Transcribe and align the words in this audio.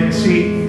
take 0.00 0.10
a 0.10 0.12
seat. 0.12 0.66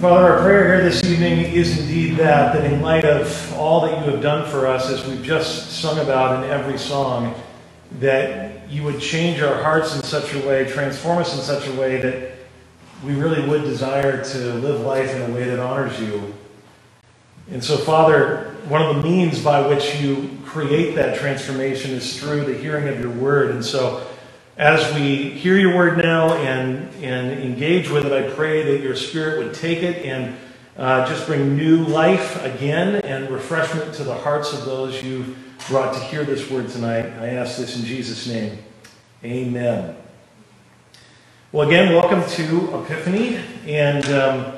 Father, 0.00 0.34
our 0.34 0.42
prayer 0.42 0.76
here 0.76 0.84
this 0.84 1.02
evening 1.04 1.38
is 1.52 1.80
indeed 1.80 2.16
that, 2.16 2.54
that 2.54 2.70
in 2.70 2.80
light 2.82 3.04
of 3.04 3.52
all 3.54 3.80
that 3.80 4.04
you 4.04 4.12
have 4.12 4.22
done 4.22 4.48
for 4.48 4.66
us, 4.66 4.90
as 4.90 5.04
we've 5.06 5.22
just 5.22 5.80
sung 5.80 5.98
about 5.98 6.44
in 6.44 6.50
every 6.50 6.78
song, 6.78 7.34
that 7.98 8.68
you 8.68 8.84
would 8.84 9.00
change 9.00 9.40
our 9.40 9.62
hearts 9.62 9.96
in 9.96 10.02
such 10.02 10.32
a 10.34 10.46
way, 10.46 10.64
transform 10.68 11.18
us 11.18 11.34
in 11.34 11.40
such 11.40 11.66
a 11.66 11.72
way 11.72 12.00
that 12.00 12.32
we 13.04 13.14
really 13.14 13.46
would 13.48 13.62
desire 13.62 14.22
to 14.22 14.38
live 14.54 14.82
life 14.82 15.12
in 15.14 15.22
a 15.22 15.34
way 15.34 15.44
that 15.44 15.58
honors 15.58 15.98
you. 16.00 16.34
And 17.50 17.64
so, 17.64 17.76
Father, 17.76 18.54
one 18.68 18.82
of 18.82 18.96
the 18.96 19.02
means 19.02 19.42
by 19.42 19.66
which 19.66 19.96
you 20.00 20.38
create 20.44 20.94
that 20.94 21.18
transformation 21.18 21.90
is 21.92 22.18
through 22.18 22.44
the 22.44 22.54
hearing 22.54 22.88
of 22.88 23.00
your 23.00 23.10
word. 23.10 23.50
And 23.50 23.64
so, 23.64 24.06
as 24.56 24.94
we 24.94 25.30
hear 25.30 25.58
your 25.58 25.74
word 25.74 25.98
now 25.98 26.34
and, 26.34 26.88
and 27.02 27.32
engage 27.40 27.90
with 27.90 28.06
it, 28.06 28.12
I 28.12 28.30
pray 28.34 28.62
that 28.62 28.82
your 28.82 28.94
spirit 28.94 29.44
would 29.44 29.54
take 29.54 29.82
it 29.82 30.04
and 30.06 30.36
uh, 30.76 31.06
just 31.08 31.26
bring 31.26 31.56
new 31.56 31.84
life 31.84 32.42
again 32.44 32.96
and 32.96 33.28
refreshment 33.30 33.94
to 33.94 34.04
the 34.04 34.14
hearts 34.14 34.52
of 34.52 34.64
those 34.64 35.02
you've 35.02 35.36
brought 35.68 35.92
to 35.94 36.00
hear 36.00 36.22
this 36.24 36.48
word 36.50 36.68
tonight. 36.68 37.06
I 37.18 37.30
ask 37.30 37.56
this 37.56 37.76
in 37.76 37.84
Jesus' 37.84 38.28
name. 38.28 38.58
Amen. 39.24 39.96
Well, 41.50 41.66
again, 41.66 41.92
welcome 41.92 42.22
to 42.34 42.82
Epiphany. 42.82 43.40
And 43.66 44.04
um, 44.12 44.52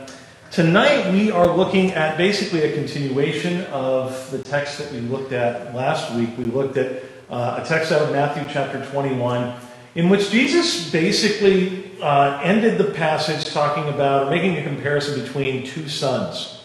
tonight 0.50 1.10
we 1.10 1.30
are 1.30 1.56
looking 1.56 1.92
at 1.92 2.18
basically 2.18 2.64
a 2.64 2.74
continuation 2.74 3.62
of 3.66 4.30
the 4.30 4.42
text 4.42 4.78
that 4.78 4.92
we 4.92 5.00
looked 5.00 5.32
at 5.32 5.74
last 5.74 6.14
week. 6.14 6.36
We 6.36 6.44
looked 6.44 6.76
at 6.76 7.02
uh, 7.30 7.60
a 7.62 7.66
text 7.66 7.92
out 7.92 8.02
of 8.02 8.12
Matthew 8.12 8.44
chapter 8.52 8.84
21 8.90 9.54
in 9.96 10.10
which 10.10 10.30
Jesus 10.30 10.90
basically 10.90 11.90
uh, 12.02 12.38
ended 12.42 12.76
the 12.76 12.92
passage 12.92 13.50
talking 13.52 13.88
about, 13.88 14.26
or 14.26 14.30
making 14.30 14.58
a 14.58 14.62
comparison 14.62 15.20
between 15.20 15.66
two 15.66 15.88
sons. 15.88 16.62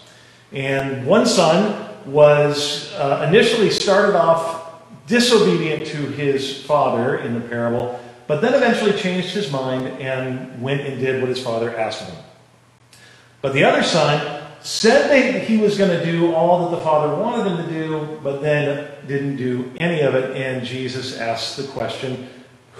And 0.52 1.06
one 1.08 1.26
son 1.26 1.90
was 2.06 2.92
uh, 2.94 3.26
initially 3.28 3.70
started 3.70 4.18
off 4.18 4.84
disobedient 5.08 5.88
to 5.88 5.98
his 5.98 6.62
father 6.64 7.20
in 7.20 7.34
the 7.34 7.40
parable, 7.40 8.00
but 8.28 8.42
then 8.42 8.54
eventually 8.54 8.92
changed 8.94 9.30
his 9.30 9.50
mind 9.50 9.88
and 10.02 10.62
went 10.62 10.82
and 10.82 11.00
did 11.00 11.22
what 11.22 11.30
his 11.30 11.42
father 11.42 11.76
asked 11.78 12.04
him. 12.04 12.16
But 13.42 13.54
the 13.54 13.64
other 13.64 13.82
son 13.82 14.44
said 14.62 15.09
that 15.09 15.44
he 15.44 15.58
was 15.58 15.78
going 15.78 15.90
to 15.90 16.06
do 16.06 16.36
all 16.36 16.70
that 16.70 16.78
the 16.78 16.84
father 16.84 17.16
wanted 17.16 17.50
him 17.50 17.66
to 17.66 17.74
do, 17.74 18.20
but 18.22 18.42
then 18.42 18.92
didn't 19.08 19.38
do 19.38 19.72
any 19.80 20.02
of 20.02 20.16
it. 20.16 20.36
And 20.36 20.66
Jesus 20.66 21.18
asked 21.18 21.56
the 21.56 21.64
question, 21.64 22.30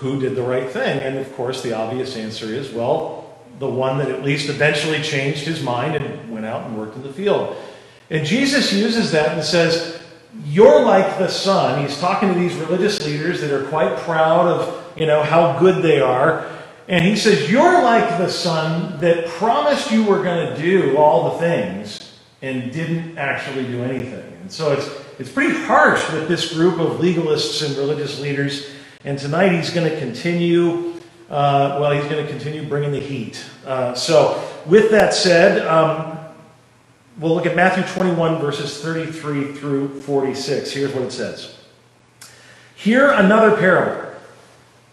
who 0.02 0.20
did 0.20 0.36
the 0.36 0.42
right 0.42 0.70
thing? 0.70 1.00
And 1.00 1.18
of 1.18 1.32
course, 1.36 1.62
the 1.62 1.74
obvious 1.74 2.16
answer 2.16 2.48
is 2.48 2.72
well, 2.72 3.38
the 3.60 3.70
one 3.70 4.00
that 4.00 4.10
at 4.10 4.24
least 4.24 4.50
eventually 4.50 5.02
changed 5.02 5.46
his 5.46 5.62
mind 5.62 5.96
and 5.96 6.32
went 6.32 6.46
out 6.46 6.66
and 6.66 6.78
worked 6.78 6.96
in 6.96 7.04
the 7.04 7.14
field. 7.14 7.56
And 8.10 8.26
Jesus 8.26 8.74
uses 8.74 9.12
that 9.12 9.36
and 9.36 9.44
says, 9.44 10.02
You're 10.46 10.82
like 10.82 11.20
the 11.20 11.28
son. 11.30 11.86
He's 11.86 12.00
talking 12.00 12.34
to 12.34 12.40
these 12.40 12.56
religious 12.56 13.06
leaders 13.06 13.42
that 13.42 13.52
are 13.52 13.68
quite 13.68 13.96
proud 14.00 14.48
of 14.48 14.98
you 14.98 15.06
know 15.06 15.22
how 15.22 15.60
good 15.60 15.84
they 15.84 16.02
are. 16.02 16.50
And 16.88 17.06
he 17.06 17.16
says, 17.16 17.50
You're 17.50 17.84
like 17.84 18.18
the 18.18 18.30
son 18.30 19.00
that 19.02 19.28
promised 19.28 19.92
you 19.92 20.04
were 20.04 20.24
going 20.24 20.56
to 20.56 20.62
do 20.62 20.98
all 20.98 21.32
the 21.32 21.40
things 21.40 22.18
and 22.42 22.72
didn't 22.72 23.20
actually 23.20 23.66
do 23.66 23.84
anything. 23.84 24.38
And 24.42 24.52
so 24.52 24.74
it's, 24.74 24.90
it's 25.20 25.32
pretty 25.32 25.56
harsh 25.66 26.04
that 26.08 26.28
this 26.28 26.52
group 26.54 26.80
of 26.80 26.98
legalists 26.98 27.64
and 27.64 27.78
religious 27.78 28.20
leaders 28.20 28.68
and 29.04 29.18
tonight 29.18 29.52
he's 29.52 29.72
going 29.72 29.90
to 29.90 29.98
continue, 30.00 30.94
uh, 31.30 31.78
well, 31.80 31.92
he's 31.92 32.10
going 32.10 32.24
to 32.24 32.32
continue 32.32 32.68
bringing 32.68 32.92
the 32.92 33.00
heat. 33.00 33.44
Uh, 33.66 33.94
so, 33.96 34.48
with 34.66 34.92
that 34.92 35.14
said, 35.14 35.66
um, 35.68 36.20
we'll 37.18 37.34
look 37.34 37.46
at 37.46 37.56
Matthew 37.56 37.84
21, 37.96 38.40
verses 38.40 38.82
33 38.82 39.54
through 39.54 40.02
46. 40.02 40.72
Here's 40.72 40.94
what 40.94 41.04
it 41.04 41.12
says 41.12 41.58
Hear 42.76 43.12
another 43.12 43.58
parable. 43.58 44.12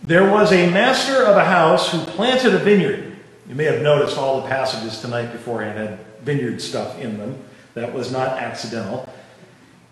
There 0.03 0.31
was 0.31 0.53
a 0.53 0.71
master 0.71 1.25
of 1.25 1.37
a 1.37 1.45
house 1.45 1.91
who 1.91 1.99
planted 1.99 2.55
a 2.55 2.59
vineyard. 2.59 3.17
You 3.49 3.55
may 3.55 3.65
have 3.65 3.83
noticed 3.83 4.17
all 4.17 4.41
the 4.41 4.49
passages 4.49 5.01
tonight 5.01 5.33
beforehand 5.33 5.79
had 5.79 5.99
vineyard 6.23 6.63
stuff 6.63 6.99
in 6.99 7.19
them. 7.19 7.43
That 7.75 7.93
was 7.93 8.13
not 8.13 8.39
accidental. 8.39 9.13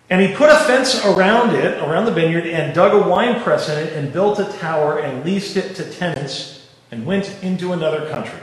And 0.09 0.21
he 0.21 0.33
put 0.33 0.49
a 0.49 0.55
fence 0.55 1.03
around 1.03 1.53
it, 1.53 1.79
around 1.79 2.05
the 2.05 2.13
vineyard, 2.13 2.47
and 2.47 2.73
dug 2.73 2.93
a 2.93 3.09
wine 3.09 3.41
press 3.41 3.67
in 3.67 3.77
it, 3.77 3.93
and 3.93 4.13
built 4.13 4.39
a 4.39 4.45
tower, 4.45 4.99
and 4.99 5.25
leased 5.25 5.57
it 5.57 5.75
to 5.75 5.91
tenants, 5.91 6.67
and 6.91 7.05
went 7.05 7.35
into 7.43 7.73
another 7.73 8.09
country. 8.09 8.39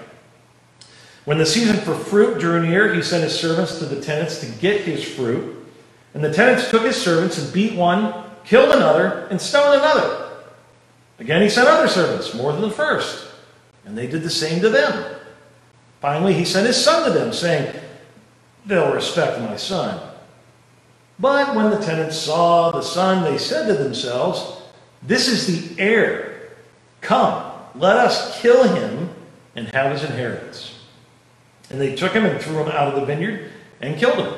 When 1.24 1.38
the 1.38 1.46
season 1.46 1.76
for 1.76 1.94
fruit 1.94 2.38
drew 2.38 2.66
near, 2.66 2.92
he 2.92 3.00
sent 3.00 3.24
his 3.24 3.38
servants 3.38 3.78
to 3.78 3.86
the 3.86 4.00
tenants 4.00 4.40
to 4.40 4.46
get 4.60 4.82
his 4.82 5.02
fruit. 5.02 5.66
And 6.12 6.22
the 6.22 6.32
tenants 6.32 6.70
took 6.70 6.82
his 6.82 7.00
servants 7.00 7.38
and 7.38 7.52
beat 7.52 7.74
one, 7.74 8.12
killed 8.44 8.74
another, 8.74 9.26
and 9.30 9.40
stoned 9.40 9.80
another. 9.80 10.30
Again, 11.18 11.40
he 11.40 11.48
sent 11.48 11.66
other 11.66 11.88
servants, 11.88 12.34
more 12.34 12.52
than 12.52 12.60
the 12.60 12.70
first, 12.70 13.26
and 13.86 13.96
they 13.96 14.06
did 14.06 14.22
the 14.22 14.30
same 14.30 14.60
to 14.60 14.68
them. 14.68 15.16
Finally, 16.00 16.34
he 16.34 16.44
sent 16.44 16.66
his 16.66 16.82
son 16.82 17.10
to 17.10 17.18
them, 17.18 17.32
saying, 17.32 17.74
They'll 18.66 18.92
respect 18.92 19.40
my 19.40 19.56
son. 19.56 20.13
But 21.18 21.54
when 21.54 21.70
the 21.70 21.78
tenants 21.78 22.18
saw 22.18 22.70
the 22.70 22.82
son, 22.82 23.24
they 23.24 23.38
said 23.38 23.66
to 23.68 23.74
themselves, 23.74 24.60
This 25.02 25.28
is 25.28 25.46
the 25.46 25.80
heir. 25.82 26.50
Come, 27.00 27.52
let 27.74 27.96
us 27.96 28.40
kill 28.40 28.64
him 28.64 29.10
and 29.54 29.68
have 29.68 29.92
his 29.92 30.02
inheritance. 30.02 30.78
And 31.70 31.80
they 31.80 31.94
took 31.94 32.12
him 32.12 32.24
and 32.24 32.40
threw 32.40 32.62
him 32.62 32.68
out 32.68 32.88
of 32.88 32.94
the 32.94 33.06
vineyard 33.06 33.50
and 33.80 33.96
killed 33.96 34.18
him. 34.18 34.34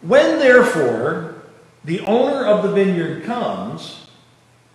When 0.00 0.38
therefore 0.38 1.42
the 1.84 2.00
owner 2.00 2.46
of 2.46 2.62
the 2.62 2.72
vineyard 2.72 3.24
comes, 3.24 4.06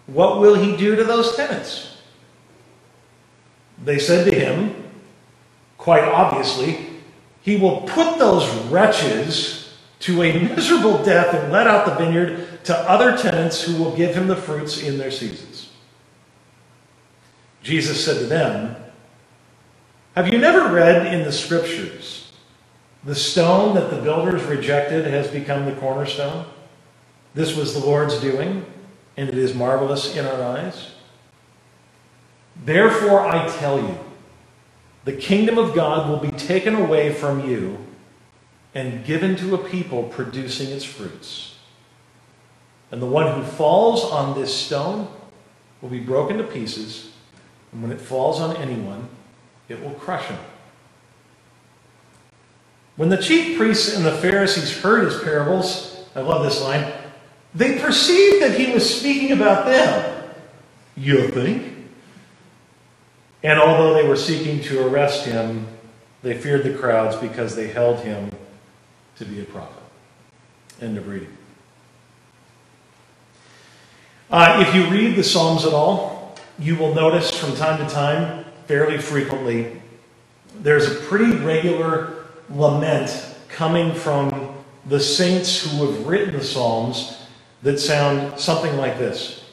what 0.07 0.39
will 0.39 0.55
he 0.55 0.75
do 0.75 0.95
to 0.95 1.03
those 1.03 1.35
tenants? 1.35 1.97
They 3.83 3.99
said 3.99 4.29
to 4.29 4.37
him, 4.37 4.75
quite 5.77 6.03
obviously, 6.03 6.87
he 7.41 7.57
will 7.57 7.81
put 7.81 8.17
those 8.17 8.47
wretches 8.65 9.62
to 10.03 10.21
a 10.21 10.37
miserable 10.37 11.01
death 11.01 11.33
and 11.33 11.49
let 11.49 11.65
out 11.65 11.85
the 11.85 11.95
vineyard 11.95 12.61
to 12.65 12.77
other 12.77 13.17
tenants 13.17 13.63
who 13.63 13.81
will 13.81 13.95
give 13.95 14.13
him 14.13 14.27
the 14.27 14.35
fruits 14.35 14.83
in 14.83 14.97
their 14.97 15.09
seasons. 15.11 15.69
Jesus 17.61 18.03
said 18.03 18.19
to 18.19 18.25
them, 18.25 18.75
Have 20.17 20.27
you 20.27 20.39
never 20.39 20.73
read 20.73 21.13
in 21.13 21.23
the 21.23 21.31
scriptures, 21.31 22.33
the 23.05 23.15
stone 23.15 23.75
that 23.75 23.91
the 23.91 24.01
builders 24.01 24.43
rejected 24.43 25.05
has 25.05 25.29
become 25.29 25.63
the 25.63 25.75
cornerstone? 25.75 26.47
This 27.33 27.55
was 27.55 27.73
the 27.73 27.85
Lord's 27.85 28.19
doing, 28.19 28.65
and 29.15 29.29
it 29.29 29.37
is 29.37 29.55
marvelous 29.55 30.17
in 30.17 30.25
our 30.25 30.43
eyes. 30.43 30.91
Therefore, 32.65 33.21
I 33.21 33.47
tell 33.57 33.79
you, 33.79 33.97
the 35.05 35.13
kingdom 35.13 35.57
of 35.57 35.73
God 35.73 36.09
will 36.09 36.19
be 36.19 36.37
taken 36.37 36.75
away 36.75 37.13
from 37.13 37.49
you 37.49 37.77
and 38.75 39.05
given 39.05 39.35
to 39.35 39.55
a 39.55 39.57
people 39.57 40.03
producing 40.03 40.69
its 40.69 40.83
fruits. 40.83 41.57
And 42.91 43.01
the 43.01 43.07
one 43.07 43.33
who 43.33 43.43
falls 43.43 44.03
on 44.03 44.39
this 44.39 44.53
stone 44.53 45.07
will 45.81 45.89
be 45.89 45.99
broken 45.99 46.37
to 46.37 46.43
pieces, 46.43 47.11
and 47.71 47.81
when 47.81 47.91
it 47.91 47.99
falls 47.99 48.39
on 48.39 48.55
anyone, 48.57 49.09
it 49.67 49.81
will 49.83 49.93
crush 49.95 50.25
him. 50.25 50.39
When 52.95 53.09
the 53.09 53.17
chief 53.17 53.57
priests 53.57 53.95
and 53.95 54.05
the 54.05 54.11
Pharisees 54.11 54.79
heard 54.79 55.05
his 55.05 55.21
parables, 55.23 56.05
I 56.15 56.21
love 56.21 56.43
this 56.43 56.61
line, 56.61 56.91
they 57.55 57.79
perceived 57.79 58.43
that 58.43 58.57
he 58.59 58.71
was 58.71 58.99
speaking 58.99 59.31
about 59.31 59.65
them. 59.65 60.23
You 60.95 61.27
think? 61.29 61.73
And 63.43 63.59
although 63.59 63.93
they 63.93 64.07
were 64.07 64.15
seeking 64.15 64.61
to 64.63 64.87
arrest 64.87 65.25
him, 65.25 65.67
they 66.21 66.37
feared 66.37 66.63
the 66.63 66.75
crowds 66.75 67.15
because 67.15 67.55
they 67.55 67.67
held 67.67 67.99
him 67.99 68.31
to 69.23 69.29
be 69.29 69.41
a 69.41 69.45
prophet. 69.45 69.81
End 70.81 70.97
of 70.97 71.07
reading. 71.07 71.35
Uh, 74.29 74.63
if 74.67 74.73
you 74.75 74.87
read 74.87 75.15
the 75.15 75.23
Psalms 75.23 75.65
at 75.65 75.73
all, 75.73 76.35
you 76.59 76.75
will 76.75 76.93
notice 76.93 77.31
from 77.37 77.55
time 77.55 77.77
to 77.77 77.93
time, 77.93 78.45
fairly 78.67 78.97
frequently, 78.97 79.81
there's 80.61 80.91
a 80.91 80.95
pretty 80.95 81.35
regular 81.37 82.25
lament 82.49 83.35
coming 83.47 83.93
from 83.93 84.55
the 84.87 84.99
saints 84.99 85.63
who 85.63 85.85
have 85.85 86.05
written 86.05 86.33
the 86.33 86.43
Psalms 86.43 87.25
that 87.61 87.79
sound 87.79 88.39
something 88.39 88.75
like 88.77 88.97
this 88.97 89.45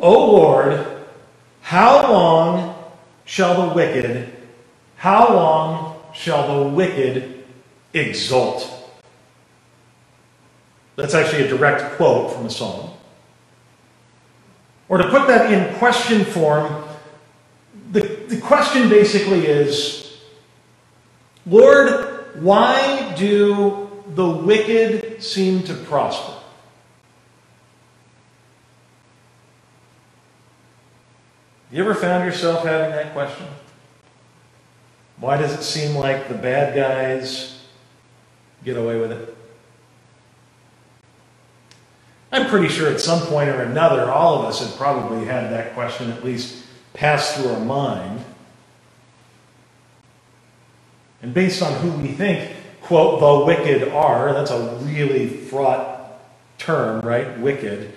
O 0.00 0.32
Lord, 0.32 1.04
how 1.60 2.10
long 2.10 2.74
shall 3.24 3.68
the 3.68 3.74
wicked, 3.74 4.32
how 4.96 5.32
long 5.32 6.00
shall 6.12 6.62
the 6.64 6.68
wicked 6.70 7.43
exult. 7.94 8.70
That's 10.96 11.14
actually 11.14 11.44
a 11.44 11.48
direct 11.48 11.96
quote 11.96 12.32
from 12.32 12.44
the 12.44 12.50
psalm. 12.50 12.90
Or 14.88 14.98
to 14.98 15.08
put 15.08 15.26
that 15.28 15.50
in 15.52 15.74
question 15.78 16.24
form, 16.24 16.84
the, 17.90 18.00
the 18.28 18.40
question 18.40 18.88
basically 18.88 19.46
is 19.46 20.20
Lord, 21.46 22.42
why 22.42 23.14
do 23.16 23.90
the 24.14 24.28
wicked 24.28 25.22
seem 25.22 25.62
to 25.64 25.74
prosper? 25.74 26.34
You 31.70 31.82
ever 31.82 31.94
found 31.94 32.24
yourself 32.24 32.64
having 32.64 32.90
that 32.92 33.12
question? 33.12 33.46
Why 35.18 35.36
does 35.36 35.52
it 35.52 35.62
seem 35.62 35.96
like 35.96 36.28
the 36.28 36.34
bad 36.34 36.74
guys 36.74 37.53
get 38.64 38.76
away 38.76 38.98
with 38.98 39.12
it? 39.12 39.36
I'm 42.32 42.48
pretty 42.48 42.68
sure 42.68 42.90
at 42.90 43.00
some 43.00 43.20
point 43.20 43.48
or 43.48 43.62
another, 43.62 44.10
all 44.10 44.40
of 44.40 44.44
us 44.46 44.60
have 44.60 44.76
probably 44.76 45.24
had 45.24 45.52
that 45.52 45.74
question 45.74 46.10
at 46.10 46.24
least 46.24 46.64
pass 46.92 47.36
through 47.36 47.50
our 47.50 47.60
mind. 47.60 48.24
And 51.22 51.32
based 51.32 51.62
on 51.62 51.72
who 51.80 51.90
we 51.92 52.08
think, 52.08 52.54
quote, 52.82 53.20
the 53.20 53.46
wicked 53.46 53.88
are, 53.88 54.32
that's 54.32 54.50
a 54.50 54.76
really 54.82 55.28
fraught 55.28 56.20
term, 56.58 57.00
right? 57.06 57.38
Wicked. 57.38 57.92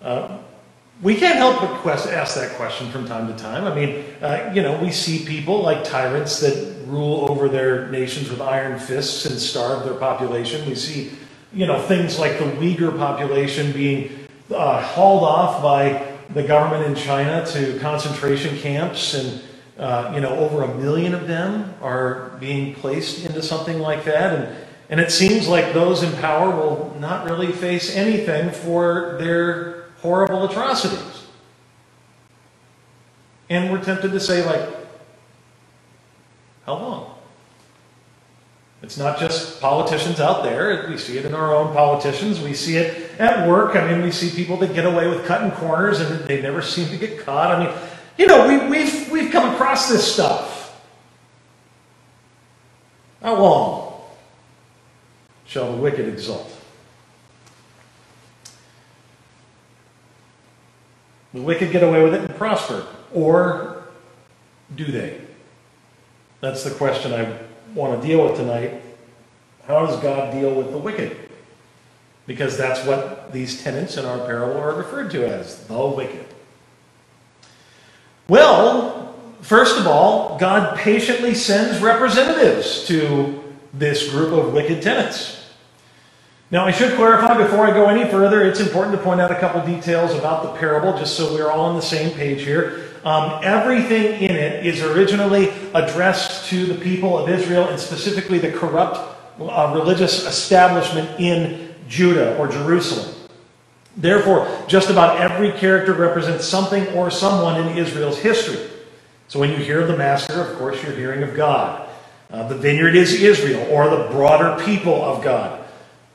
Uh, 0.00 0.38
we 1.02 1.14
can't 1.14 1.36
help 1.36 1.60
but 1.60 1.80
quest, 1.80 2.08
ask 2.08 2.34
that 2.34 2.56
question 2.56 2.90
from 2.90 3.06
time 3.06 3.26
to 3.26 3.42
time. 3.42 3.64
I 3.64 3.74
mean, 3.74 4.04
uh, 4.20 4.52
you 4.54 4.62
know, 4.62 4.78
we 4.80 4.90
see 4.90 5.24
people 5.24 5.62
like 5.62 5.82
tyrants 5.82 6.40
that 6.40 6.76
rule 6.86 7.30
over 7.30 7.48
their 7.48 7.88
nations 7.88 8.28
with 8.28 8.40
iron 8.40 8.78
fists 8.78 9.24
and 9.24 9.38
starve 9.38 9.84
their 9.84 9.94
population. 9.94 10.68
We 10.68 10.74
see, 10.74 11.12
you 11.52 11.66
know, 11.66 11.80
things 11.80 12.18
like 12.18 12.38
the 12.38 12.44
Uyghur 12.44 12.96
population 12.98 13.72
being 13.72 14.26
uh, 14.50 14.82
hauled 14.82 15.22
off 15.22 15.62
by 15.62 16.06
the 16.34 16.42
government 16.42 16.86
in 16.86 16.94
China 16.94 17.46
to 17.46 17.78
concentration 17.78 18.56
camps, 18.58 19.14
and 19.14 19.42
uh, 19.78 20.12
you 20.14 20.20
know, 20.20 20.36
over 20.36 20.62
a 20.62 20.74
million 20.74 21.14
of 21.14 21.26
them 21.26 21.72
are 21.80 22.36
being 22.40 22.74
placed 22.74 23.24
into 23.24 23.42
something 23.42 23.78
like 23.78 24.04
that. 24.04 24.38
And 24.38 24.56
and 24.90 25.00
it 25.00 25.12
seems 25.12 25.48
like 25.48 25.72
those 25.72 26.02
in 26.02 26.12
power 26.18 26.50
will 26.50 26.94
not 26.98 27.24
really 27.24 27.52
face 27.52 27.94
anything 27.94 28.50
for 28.50 29.16
their 29.20 29.79
horrible 30.02 30.44
atrocities. 30.44 31.26
And 33.48 33.70
we're 33.70 33.82
tempted 33.82 34.12
to 34.12 34.20
say, 34.20 34.44
like, 34.44 34.68
how 36.66 36.74
long? 36.74 37.14
It's 38.82 38.96
not 38.96 39.18
just 39.18 39.60
politicians 39.60 40.20
out 40.20 40.42
there. 40.42 40.88
We 40.88 40.96
see 40.96 41.18
it 41.18 41.26
in 41.26 41.34
our 41.34 41.54
own 41.54 41.74
politicians. 41.74 42.40
We 42.40 42.54
see 42.54 42.76
it 42.76 43.10
at 43.20 43.46
work. 43.46 43.76
I 43.76 43.90
mean, 43.90 44.02
we 44.02 44.10
see 44.10 44.30
people 44.30 44.56
that 44.58 44.72
get 44.72 44.86
away 44.86 45.06
with 45.06 45.26
cutting 45.26 45.50
corners 45.50 46.00
and 46.00 46.20
they 46.26 46.40
never 46.40 46.62
seem 46.62 46.88
to 46.88 46.96
get 46.96 47.18
caught. 47.18 47.50
I 47.50 47.64
mean, 47.66 47.76
you 48.16 48.26
know, 48.26 48.48
we, 48.48 48.68
we've, 48.68 49.10
we've 49.10 49.32
come 49.32 49.52
across 49.54 49.90
this 49.90 50.10
stuff. 50.10 50.80
How 53.22 53.38
long 53.38 54.00
shall 55.44 55.72
the 55.72 55.78
wicked 55.78 56.08
exult? 56.08 56.59
The 61.32 61.42
wicked 61.42 61.70
get 61.70 61.82
away 61.82 62.02
with 62.02 62.14
it 62.14 62.22
and 62.22 62.36
prosper. 62.36 62.86
Or 63.14 63.84
do 64.74 64.84
they? 64.84 65.20
That's 66.40 66.64
the 66.64 66.70
question 66.70 67.12
I 67.12 67.38
want 67.74 68.00
to 68.00 68.06
deal 68.06 68.24
with 68.24 68.36
tonight. 68.36 68.82
How 69.66 69.86
does 69.86 70.00
God 70.00 70.32
deal 70.32 70.54
with 70.54 70.72
the 70.72 70.78
wicked? 70.78 71.16
Because 72.26 72.56
that's 72.56 72.84
what 72.86 73.32
these 73.32 73.62
tenants 73.62 73.96
in 73.96 74.04
our 74.04 74.18
parable 74.26 74.58
are 74.60 74.74
referred 74.74 75.10
to 75.12 75.26
as 75.26 75.64
the 75.66 75.86
wicked. 75.86 76.26
Well, 78.28 79.14
first 79.40 79.78
of 79.78 79.86
all, 79.86 80.38
God 80.38 80.76
patiently 80.78 81.34
sends 81.34 81.82
representatives 81.82 82.86
to 82.86 83.42
this 83.74 84.10
group 84.10 84.32
of 84.32 84.52
wicked 84.52 84.82
tenants. 84.82 85.39
Now, 86.52 86.66
I 86.66 86.72
should 86.72 86.96
clarify 86.96 87.40
before 87.40 87.64
I 87.64 87.70
go 87.70 87.86
any 87.86 88.10
further, 88.10 88.42
it's 88.42 88.58
important 88.58 88.96
to 88.96 89.02
point 89.02 89.20
out 89.20 89.30
a 89.30 89.38
couple 89.38 89.64
details 89.64 90.12
about 90.14 90.42
the 90.42 90.58
parable, 90.58 90.98
just 90.98 91.16
so 91.16 91.32
we're 91.32 91.48
all 91.48 91.66
on 91.66 91.76
the 91.76 91.82
same 91.82 92.10
page 92.10 92.42
here. 92.42 92.88
Um, 93.04 93.38
everything 93.44 94.20
in 94.20 94.34
it 94.34 94.66
is 94.66 94.82
originally 94.82 95.50
addressed 95.74 96.48
to 96.50 96.66
the 96.66 96.74
people 96.74 97.16
of 97.16 97.28
Israel 97.28 97.68
and 97.68 97.78
specifically 97.78 98.38
the 98.38 98.50
corrupt 98.50 98.98
uh, 99.40 99.72
religious 99.76 100.26
establishment 100.26 101.20
in 101.20 101.72
Judah 101.88 102.36
or 102.36 102.48
Jerusalem. 102.48 103.14
Therefore, 103.96 104.48
just 104.66 104.90
about 104.90 105.20
every 105.20 105.52
character 105.52 105.92
represents 105.92 106.46
something 106.46 106.84
or 106.88 107.12
someone 107.12 107.60
in 107.60 107.78
Israel's 107.78 108.18
history. 108.18 108.58
So 109.28 109.38
when 109.38 109.50
you 109.50 109.56
hear 109.56 109.82
of 109.82 109.88
the 109.88 109.96
master, 109.96 110.40
of 110.40 110.58
course, 110.58 110.82
you're 110.82 110.96
hearing 110.96 111.22
of 111.22 111.36
God. 111.36 111.88
Uh, 112.28 112.48
the 112.48 112.56
vineyard 112.56 112.96
is 112.96 113.22
Israel 113.22 113.68
or 113.70 113.88
the 113.88 114.08
broader 114.10 114.60
people 114.64 115.00
of 115.04 115.22
God. 115.22 115.59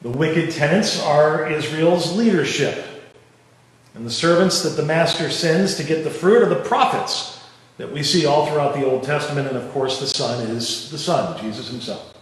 The 0.05 0.11
wicked 0.11 0.51
tenants 0.51 1.01
are 1.01 1.49
Israel's 1.49 2.15
leadership. 2.15 2.85
And 3.95 4.05
the 4.05 4.11
servants 4.11 4.61
that 4.61 4.79
the 4.79 4.85
master 4.85 5.31
sends 5.31 5.77
to 5.77 5.83
get 5.83 6.03
the 6.03 6.11
fruit 6.11 6.43
are 6.43 6.49
the 6.49 6.61
prophets 6.63 7.43
that 7.77 7.91
we 7.91 8.03
see 8.03 8.27
all 8.27 8.45
throughout 8.45 8.75
the 8.75 8.85
Old 8.85 9.01
Testament. 9.01 9.47
And 9.47 9.57
of 9.57 9.71
course, 9.71 9.99
the 9.99 10.05
Son 10.05 10.45
is 10.45 10.91
the 10.91 10.99
Son, 10.99 11.41
Jesus 11.41 11.69
himself. 11.69 12.15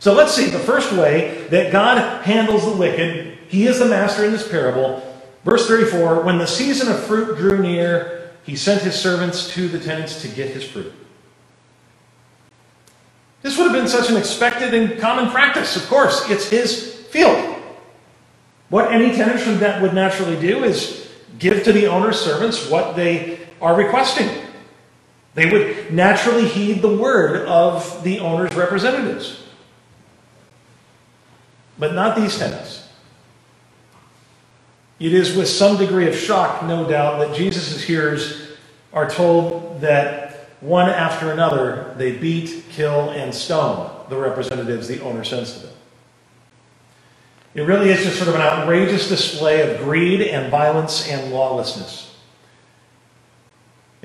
So 0.00 0.14
let's 0.14 0.34
see 0.34 0.46
the 0.46 0.58
first 0.58 0.92
way 0.92 1.46
that 1.50 1.70
God 1.70 2.24
handles 2.24 2.64
the 2.64 2.76
wicked. 2.76 3.38
He 3.46 3.68
is 3.68 3.78
the 3.78 3.86
master 3.86 4.24
in 4.24 4.32
this 4.32 4.48
parable. 4.48 5.00
Verse 5.44 5.68
34 5.68 6.22
When 6.24 6.38
the 6.38 6.46
season 6.48 6.90
of 6.90 7.00
fruit 7.04 7.36
drew 7.36 7.62
near, 7.62 8.32
he 8.42 8.56
sent 8.56 8.82
his 8.82 8.96
servants 8.96 9.48
to 9.50 9.68
the 9.68 9.78
tenants 9.78 10.22
to 10.22 10.28
get 10.28 10.50
his 10.50 10.64
fruit. 10.64 10.92
This 13.42 13.58
would 13.58 13.64
have 13.64 13.72
been 13.72 13.88
such 13.88 14.08
an 14.08 14.16
expected 14.16 14.72
and 14.72 14.98
common 15.00 15.30
practice. 15.30 15.76
Of 15.76 15.88
course, 15.88 16.30
it's 16.30 16.48
his 16.48 16.94
field. 17.10 17.56
What 18.68 18.92
any 18.92 19.14
tenant 19.14 19.40
from 19.40 19.58
that 19.58 19.82
would 19.82 19.94
naturally 19.94 20.40
do 20.40 20.64
is 20.64 21.10
give 21.38 21.64
to 21.64 21.72
the 21.72 21.88
owner's 21.88 22.18
servants 22.18 22.70
what 22.70 22.96
they 22.96 23.40
are 23.60 23.76
requesting. 23.76 24.28
They 25.34 25.50
would 25.50 25.92
naturally 25.92 26.46
heed 26.46 26.82
the 26.82 26.96
word 26.96 27.46
of 27.46 28.02
the 28.04 28.20
owner's 28.20 28.54
representatives. 28.54 29.42
But 31.78 31.94
not 31.94 32.16
these 32.16 32.38
tenants. 32.38 32.88
It 35.00 35.12
is 35.12 35.36
with 35.36 35.48
some 35.48 35.78
degree 35.78 36.06
of 36.06 36.14
shock, 36.14 36.62
no 36.64 36.88
doubt, 36.88 37.18
that 37.18 37.36
Jesus' 37.36 37.82
hearers 37.82 38.52
are 38.92 39.10
told 39.10 39.80
that 39.80 40.31
one 40.62 40.88
after 40.88 41.32
another, 41.32 41.92
they 41.98 42.16
beat, 42.16 42.64
kill, 42.70 43.10
and 43.10 43.34
stone 43.34 43.90
the 44.08 44.16
representatives 44.16 44.86
the 44.86 45.00
owner 45.00 45.24
sends 45.24 45.54
to 45.54 45.66
them. 45.66 45.74
It 47.54 47.62
really 47.62 47.90
is 47.90 48.04
just 48.04 48.16
sort 48.16 48.28
of 48.28 48.36
an 48.36 48.40
outrageous 48.40 49.08
display 49.08 49.68
of 49.68 49.80
greed 49.82 50.22
and 50.22 50.50
violence 50.50 51.08
and 51.08 51.32
lawlessness. 51.32 52.16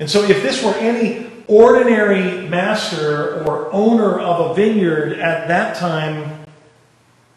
And 0.00 0.10
so, 0.10 0.24
if 0.24 0.42
this 0.42 0.62
were 0.62 0.74
any 0.74 1.30
ordinary 1.46 2.46
master 2.48 3.44
or 3.44 3.72
owner 3.72 4.18
of 4.18 4.50
a 4.50 4.54
vineyard 4.54 5.18
at 5.18 5.48
that 5.48 5.76
time, 5.76 6.44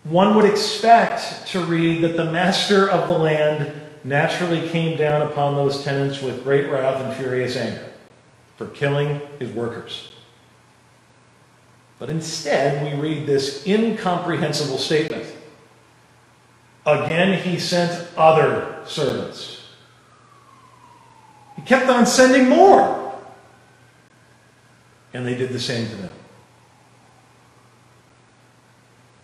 one 0.04 0.36
would 0.36 0.46
expect 0.46 1.48
to 1.50 1.64
read 1.64 2.02
that 2.04 2.18
the 2.18 2.30
master 2.32 2.90
of 2.90 3.08
the 3.08 3.18
land 3.18 3.72
naturally 4.04 4.68
came 4.70 4.98
down 4.98 5.22
upon 5.22 5.56
those 5.56 5.84
tenants 5.84 6.22
with 6.22 6.44
great 6.44 6.70
wrath 6.70 7.02
and 7.02 7.16
furious 7.16 7.56
anger 7.56 7.91
for 8.62 8.68
killing 8.76 9.20
his 9.40 9.50
workers. 9.54 10.12
But 11.98 12.12
instead, 12.12 12.86
we 12.86 13.00
read 13.00 13.26
this 13.26 13.66
incomprehensible 13.66 14.78
statement. 14.78 15.26
Again, 16.86 17.42
he 17.42 17.58
sent 17.58 18.08
other 18.16 18.84
servants. 18.86 19.64
He 21.56 21.64
kept 21.64 21.90
on 21.90 22.06
sending 22.06 22.50
more. 22.50 23.20
And 25.16 25.26
they 25.26 25.34
did 25.34 25.50
the 25.50 25.60
same 25.60 25.90
to 25.90 25.96
them. 25.96 26.14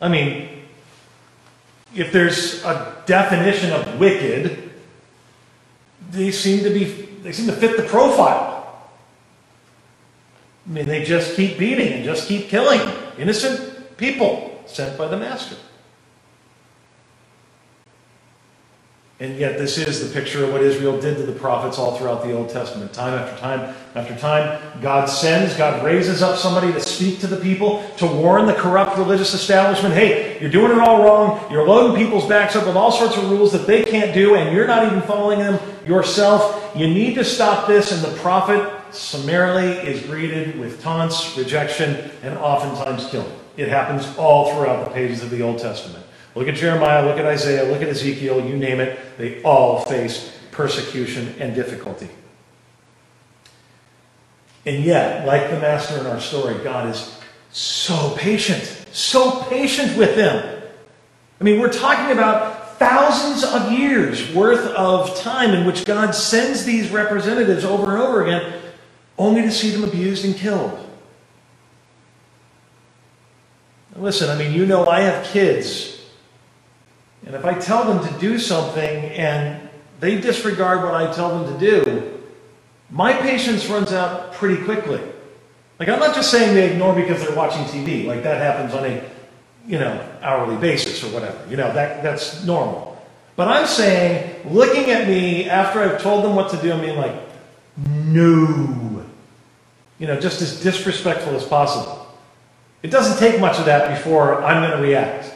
I 0.01 0.07
mean, 0.07 0.63
if 1.95 2.11
there's 2.11 2.63
a 2.63 3.03
definition 3.05 3.71
of 3.71 3.99
wicked, 3.99 4.71
they 6.09 6.31
seem 6.31 6.63
to 6.63 6.71
be 6.71 6.85
they 7.21 7.31
seem 7.31 7.45
to 7.47 7.53
fit 7.53 7.77
the 7.77 7.83
profile. 7.83 8.46
I 10.67 10.71
mean, 10.71 10.85
they 10.85 11.03
just 11.03 11.35
keep 11.35 11.57
beating 11.57 11.93
and 11.93 12.03
just 12.03 12.27
keep 12.27 12.49
killing 12.49 12.81
innocent 13.17 13.97
people 13.97 14.61
sent 14.65 14.97
by 14.97 15.07
the 15.07 15.17
master. 15.17 15.55
And 19.19 19.35
yet, 19.39 19.57
this 19.57 19.79
is 19.79 20.07
the 20.07 20.13
picture 20.13 20.43
of 20.43 20.51
what 20.51 20.61
Israel 20.61 21.01
did 21.01 21.17
to 21.17 21.23
the 21.23 21.31
prophets 21.31 21.79
all 21.79 21.97
throughout 21.97 22.23
the 22.23 22.33
Old 22.33 22.49
Testament. 22.49 22.93
Time 22.93 23.15
after 23.15 23.35
time 23.39 23.75
after 23.95 24.15
time, 24.15 24.61
God 24.79 25.07
sends, 25.07 25.55
God 25.55 25.83
raises 25.83 26.21
up 26.21 26.37
somebody 26.37 26.71
to 26.71 26.79
speak 26.79 27.19
to 27.21 27.27
the 27.27 27.37
people, 27.37 27.83
to 27.97 28.05
warn 28.05 28.45
the 28.45 28.53
corrupt 28.53 28.95
religious 28.95 29.33
establishment 29.33 29.95
hey, 29.95 30.39
you're 30.39 30.51
doing 30.51 30.71
it 30.71 30.77
all 30.77 31.01
wrong. 31.03 31.51
You're 31.51 31.65
loading 31.67 31.97
people's 31.97 32.27
backs 32.27 32.55
up 32.55 32.67
with 32.67 32.75
all 32.75 32.91
sorts 32.91 33.17
of 33.17 33.27
rules 33.31 33.51
that 33.53 33.65
they 33.65 33.83
can't 33.83 34.13
do, 34.13 34.35
and 34.35 34.55
you're 34.55 34.67
not 34.67 34.85
even 34.85 35.01
following 35.01 35.39
them 35.39 35.59
yourself. 35.87 36.75
You 36.75 36.87
need 36.87 37.15
to 37.15 37.23
stop 37.23 37.65
this. 37.65 37.91
And 37.91 38.03
the 38.03 38.15
prophet 38.19 38.71
summarily 38.91 39.71
is 39.87 40.01
greeted 40.03 40.59
with 40.59 40.81
taunts, 40.81 41.37
rejection, 41.37 42.11
and 42.23 42.37
oftentimes 42.37 43.07
killing. 43.09 43.31
It 43.57 43.69
happens 43.69 44.07
all 44.17 44.53
throughout 44.53 44.85
the 44.85 44.91
pages 44.91 45.23
of 45.23 45.29
the 45.29 45.41
Old 45.41 45.59
Testament. 45.59 46.05
Look 46.35 46.47
at 46.47 46.55
Jeremiah, 46.55 47.05
look 47.05 47.17
at 47.17 47.25
Isaiah, 47.25 47.71
look 47.71 47.81
at 47.81 47.89
Ezekiel, 47.89 48.47
you 48.47 48.55
name 48.55 48.79
it. 48.79 48.99
They 49.17 49.41
all 49.41 49.81
face 49.85 50.37
persecution 50.51 51.33
and 51.39 51.55
difficulty. 51.55 52.09
And 54.65 54.83
yet, 54.83 55.25
like 55.25 55.49
the 55.49 55.59
master 55.59 55.97
in 55.97 56.05
our 56.05 56.19
story, 56.19 56.55
God 56.63 56.89
is 56.89 57.19
so 57.51 58.13
patient, 58.17 58.85
so 58.91 59.43
patient 59.43 59.97
with 59.97 60.15
them. 60.15 60.61
I 61.39 61.43
mean, 61.43 61.59
we're 61.59 61.71
talking 61.71 62.11
about 62.11 62.77
thousands 62.77 63.43
of 63.43 63.71
years 63.71 64.33
worth 64.33 64.65
of 64.75 65.17
time 65.17 65.51
in 65.51 65.65
which 65.65 65.85
God 65.85 66.11
sends 66.11 66.65
these 66.65 66.89
representatives 66.91 67.65
over 67.65 67.93
and 67.93 68.01
over 68.01 68.23
again, 68.23 68.61
only 69.17 69.41
to 69.41 69.51
see 69.51 69.71
them 69.71 69.83
abused 69.83 70.25
and 70.25 70.35
killed. 70.35 70.77
Listen, 73.95 74.29
I 74.29 74.37
mean, 74.37 74.53
you 74.53 74.65
know, 74.65 74.85
I 74.85 75.01
have 75.01 75.25
kids. 75.25 76.05
And 77.25 77.35
if 77.35 77.43
I 77.45 77.55
tell 77.55 77.83
them 77.83 78.07
to 78.07 78.19
do 78.19 78.37
something 78.37 79.05
and 79.11 79.69
they 79.99 80.21
disregard 80.21 80.83
what 80.83 80.93
I 80.93 81.11
tell 81.11 81.37
them 81.37 81.53
to 81.53 81.59
do, 81.59 82.21
my 82.89 83.13
patience 83.13 83.67
runs 83.67 83.91
out 83.91 84.33
pretty 84.33 84.63
quickly. 84.63 85.01
Like 85.79 85.89
I'm 85.89 85.99
not 85.99 86.15
just 86.15 86.31
saying 86.31 86.55
they 86.55 86.71
ignore 86.71 86.95
because 86.95 87.21
they're 87.25 87.35
watching 87.35 87.63
TV. 87.65 88.05
Like 88.05 88.23
that 88.23 88.39
happens 88.39 88.73
on 88.73 88.85
a, 88.85 89.03
you 89.67 89.79
know, 89.79 90.09
hourly 90.21 90.57
basis 90.57 91.03
or 91.03 91.07
whatever. 91.07 91.37
You 91.49 91.57
know, 91.57 91.73
that 91.73 92.03
that's 92.03 92.43
normal. 92.45 92.97
But 93.35 93.49
I'm 93.49 93.67
saying, 93.67 94.51
looking 94.51 94.89
at 94.89 95.07
me 95.07 95.47
after 95.49 95.81
I've 95.81 96.01
told 96.01 96.23
them 96.23 96.35
what 96.35 96.49
to 96.51 96.57
do, 96.57 96.71
I 96.71 96.81
mean 96.81 96.95
like, 96.95 97.15
no. 97.77 98.86
You 99.99 100.07
know, 100.07 100.19
just 100.19 100.41
as 100.41 100.61
disrespectful 100.61 101.35
as 101.35 101.43
possible. 101.43 102.07
It 102.83 102.91
doesn't 102.91 103.17
take 103.17 103.39
much 103.41 103.57
of 103.57 103.65
that 103.65 103.97
before 103.97 104.43
I'm 104.43 104.61
going 104.61 104.79
to 104.79 104.87
react. 104.87 105.33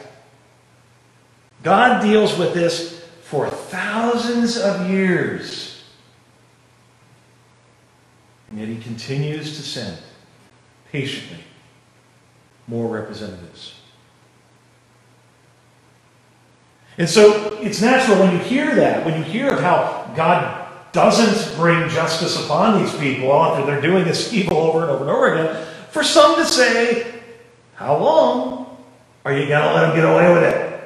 God 1.62 2.02
deals 2.02 2.38
with 2.38 2.54
this 2.54 3.04
for 3.22 3.48
thousands 3.48 4.56
of 4.56 4.88
years. 4.90 5.82
And 8.50 8.60
yet 8.60 8.68
he 8.68 8.76
continues 8.76 9.56
to 9.56 9.62
send 9.62 9.98
patiently 10.90 11.42
more 12.68 12.88
representatives. 12.88 13.74
And 16.98 17.08
so 17.08 17.58
it's 17.60 17.80
natural 17.80 18.18
when 18.18 18.32
you 18.32 18.38
hear 18.38 18.74
that, 18.74 19.04
when 19.04 19.16
you 19.16 19.24
hear 19.24 19.48
of 19.48 19.60
how 19.60 20.12
God 20.14 20.61
doesn't 20.92 21.56
bring 21.56 21.88
justice 21.88 22.44
upon 22.44 22.82
these 22.82 22.94
people 22.96 23.32
after 23.32 23.64
they're 23.66 23.80
doing 23.80 24.04
this 24.04 24.32
evil 24.32 24.58
over 24.58 24.82
and 24.82 24.90
over 24.90 25.02
and 25.02 25.10
over 25.10 25.34
again, 25.34 25.66
for 25.90 26.04
some 26.04 26.36
to 26.36 26.44
say, 26.44 27.20
How 27.74 27.96
long 27.96 28.76
are 29.24 29.32
you 29.32 29.46
going 29.48 29.62
to 29.62 29.74
let 29.74 29.86
them 29.86 29.96
get 29.96 30.04
away 30.04 30.32
with 30.32 30.42
it? 30.42 30.80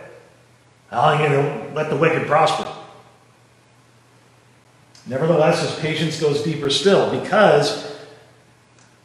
How 0.90 1.00
are 1.00 1.20
you 1.20 1.28
going 1.28 1.68
to 1.68 1.74
let 1.74 1.90
the 1.90 1.96
wicked 1.96 2.26
prosper? 2.26 2.70
Nevertheless, 5.06 5.62
his 5.62 5.78
patience 5.80 6.20
goes 6.20 6.42
deeper 6.42 6.70
still 6.70 7.10
because 7.20 7.96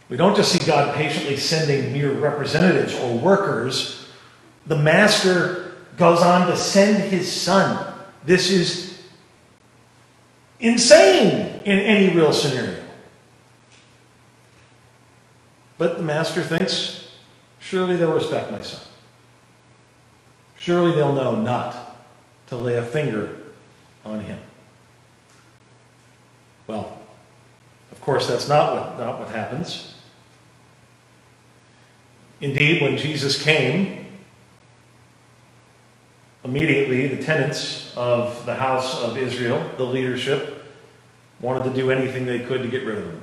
we 0.09 0.17
don't 0.17 0.35
just 0.35 0.51
see 0.51 0.65
God 0.65 0.95
patiently 0.95 1.37
sending 1.37 1.93
mere 1.93 2.11
representatives 2.11 2.95
or 2.95 3.17
workers. 3.17 4.07
The 4.67 4.75
master 4.75 5.73
goes 5.97 6.21
on 6.21 6.47
to 6.47 6.57
send 6.57 7.11
his 7.11 7.31
son. 7.31 7.93
This 8.25 8.51
is 8.51 8.90
insane 10.61 11.61
in 11.65 11.79
any 11.79 12.15
real 12.15 12.31
scenario. 12.31 12.81
But 15.77 15.97
the 15.97 16.03
master 16.03 16.43
thinks, 16.43 17.11
surely 17.59 17.95
they'll 17.95 18.13
respect 18.13 18.51
my 18.51 18.61
son. 18.61 18.81
Surely 20.57 20.91
they'll 20.91 21.13
know 21.13 21.35
not 21.35 21.97
to 22.47 22.55
lay 22.55 22.77
a 22.77 22.83
finger 22.83 23.35
on 24.05 24.19
him. 24.19 24.39
Well, 26.67 26.99
of 27.91 27.99
course, 27.99 28.27
that's 28.27 28.47
not 28.47 28.73
what, 28.73 28.99
not 28.99 29.19
what 29.19 29.29
happens. 29.29 29.95
Indeed, 32.39 32.81
when 32.81 32.97
Jesus 32.97 33.41
came, 33.41 34.05
immediately 36.43 37.07
the 37.07 37.23
tenants 37.23 37.93
of 37.95 38.45
the 38.45 38.55
house 38.55 39.01
of 39.01 39.17
Israel, 39.17 39.63
the 39.77 39.85
leadership, 39.85 40.65
wanted 41.39 41.63
to 41.63 41.73
do 41.73 41.91
anything 41.91 42.25
they 42.25 42.39
could 42.39 42.61
to 42.61 42.67
get 42.67 42.85
rid 42.85 42.97
of 42.97 43.05
him. 43.05 43.21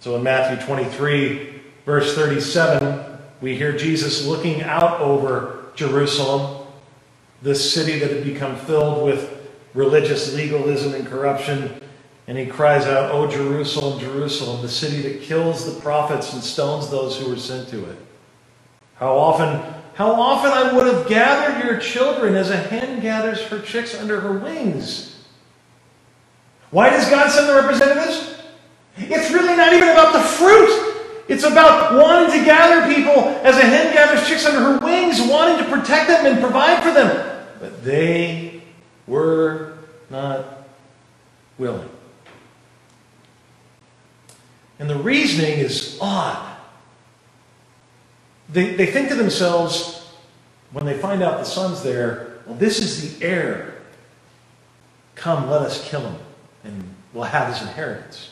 So 0.00 0.16
in 0.16 0.22
Matthew 0.22 0.64
23, 0.66 1.62
verse 1.84 2.14
37, 2.14 3.18
we 3.40 3.56
hear 3.56 3.76
Jesus 3.76 4.26
looking 4.26 4.62
out 4.62 5.00
over 5.00 5.66
Jerusalem, 5.74 6.66
this 7.40 7.72
city 7.72 7.98
that 7.98 8.10
had 8.10 8.24
become 8.24 8.56
filled 8.56 9.04
with 9.04 9.48
religious 9.74 10.34
legalism 10.34 10.94
and 10.94 11.06
corruption. 11.06 11.80
And 12.28 12.38
he 12.38 12.46
cries 12.46 12.86
out, 12.86 13.10
O 13.10 13.28
Jerusalem, 13.28 13.98
Jerusalem, 13.98 14.62
the 14.62 14.68
city 14.68 15.02
that 15.02 15.22
kills 15.22 15.72
the 15.72 15.80
prophets 15.80 16.32
and 16.32 16.42
stones 16.42 16.88
those 16.88 17.18
who 17.18 17.32
are 17.32 17.36
sent 17.36 17.68
to 17.70 17.90
it. 17.90 17.98
How 18.96 19.16
often, 19.16 19.81
how 19.94 20.12
often 20.12 20.50
I 20.50 20.72
would 20.72 20.86
have 20.86 21.08
gathered 21.08 21.64
your 21.64 21.78
children 21.78 22.34
as 22.34 22.50
a 22.50 22.56
hen 22.56 23.00
gathers 23.00 23.42
her 23.42 23.60
chicks 23.60 23.94
under 23.94 24.20
her 24.20 24.32
wings. 24.32 25.24
Why 26.70 26.88
does 26.90 27.08
God 27.10 27.30
send 27.30 27.48
the 27.48 27.54
representatives? 27.54 28.36
It's 28.96 29.30
really 29.30 29.56
not 29.56 29.72
even 29.74 29.88
about 29.88 30.12
the 30.14 30.20
fruit. 30.20 30.92
It's 31.28 31.44
about 31.44 31.94
wanting 31.94 32.38
to 32.38 32.44
gather 32.44 32.92
people 32.94 33.28
as 33.42 33.56
a 33.56 33.62
hen 33.62 33.92
gathers 33.92 34.26
chicks 34.26 34.46
under 34.46 34.60
her 34.60 34.78
wings, 34.78 35.20
wanting 35.20 35.64
to 35.64 35.70
protect 35.70 36.08
them 36.08 36.26
and 36.26 36.40
provide 36.40 36.82
for 36.82 36.92
them. 36.92 37.44
But 37.60 37.84
they 37.84 38.62
were 39.06 39.74
not 40.10 40.66
willing. 41.58 41.88
And 44.78 44.88
the 44.90 44.96
reasoning 44.96 45.58
is 45.58 45.98
odd. 46.00 46.51
They, 48.52 48.74
they 48.74 48.86
think 48.86 49.08
to 49.08 49.14
themselves, 49.14 50.12
when 50.72 50.84
they 50.84 50.96
find 50.96 51.22
out 51.22 51.38
the 51.38 51.44
son's 51.44 51.82
there, 51.82 52.38
well, 52.46 52.56
this 52.56 52.80
is 52.80 53.18
the 53.18 53.24
heir. 53.24 53.74
Come, 55.14 55.48
let 55.50 55.62
us 55.62 55.88
kill 55.88 56.02
him, 56.02 56.16
and 56.64 56.94
we'll 57.12 57.24
have 57.24 57.48
his 57.48 57.62
inheritance. 57.62 58.30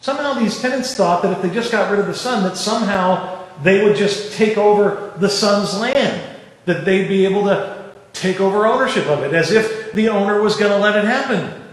Somehow 0.00 0.34
these 0.34 0.60
tenants 0.60 0.94
thought 0.94 1.22
that 1.22 1.32
if 1.32 1.42
they 1.42 1.50
just 1.50 1.72
got 1.72 1.90
rid 1.90 1.98
of 1.98 2.06
the 2.06 2.14
son, 2.14 2.44
that 2.44 2.56
somehow 2.56 3.44
they 3.62 3.82
would 3.82 3.96
just 3.96 4.34
take 4.34 4.56
over 4.56 5.14
the 5.18 5.28
son's 5.28 5.78
land, 5.78 6.22
that 6.66 6.84
they'd 6.84 7.08
be 7.08 7.24
able 7.24 7.44
to 7.44 7.92
take 8.12 8.40
over 8.40 8.66
ownership 8.66 9.06
of 9.06 9.24
it, 9.24 9.34
as 9.34 9.50
if 9.50 9.92
the 9.92 10.08
owner 10.08 10.40
was 10.40 10.56
going 10.56 10.70
to 10.70 10.78
let 10.78 10.96
it 10.96 11.04
happen. 11.04 11.65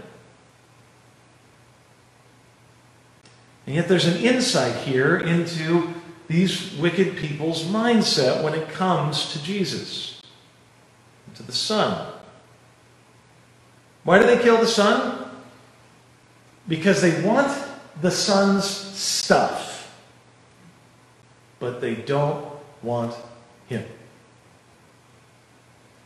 And 3.66 3.76
yet 3.76 3.88
there's 3.88 4.06
an 4.06 4.22
insight 4.22 4.74
here 4.76 5.16
into 5.16 5.94
these 6.28 6.74
wicked 6.74 7.16
people's 7.16 7.64
mindset 7.64 8.42
when 8.42 8.54
it 8.54 8.68
comes 8.68 9.32
to 9.32 9.42
Jesus, 9.42 10.20
to 11.34 11.42
the 11.42 11.52
Son. 11.52 12.12
Why 14.04 14.18
do 14.18 14.26
they 14.26 14.38
kill 14.42 14.58
the 14.58 14.66
Son? 14.66 15.30
Because 16.68 17.00
they 17.00 17.22
want 17.22 17.52
the 18.00 18.10
son's 18.10 18.64
stuff, 18.64 19.94
but 21.58 21.80
they 21.80 21.94
don't 21.94 22.46
want 22.82 23.14
him. 23.66 23.84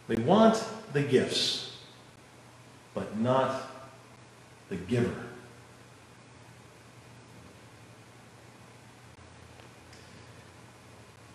They 0.08 0.16
want 0.16 0.62
the 0.92 1.02
gifts, 1.02 1.76
but 2.94 3.18
not 3.18 3.62
the 4.68 4.76
giver. 4.76 5.27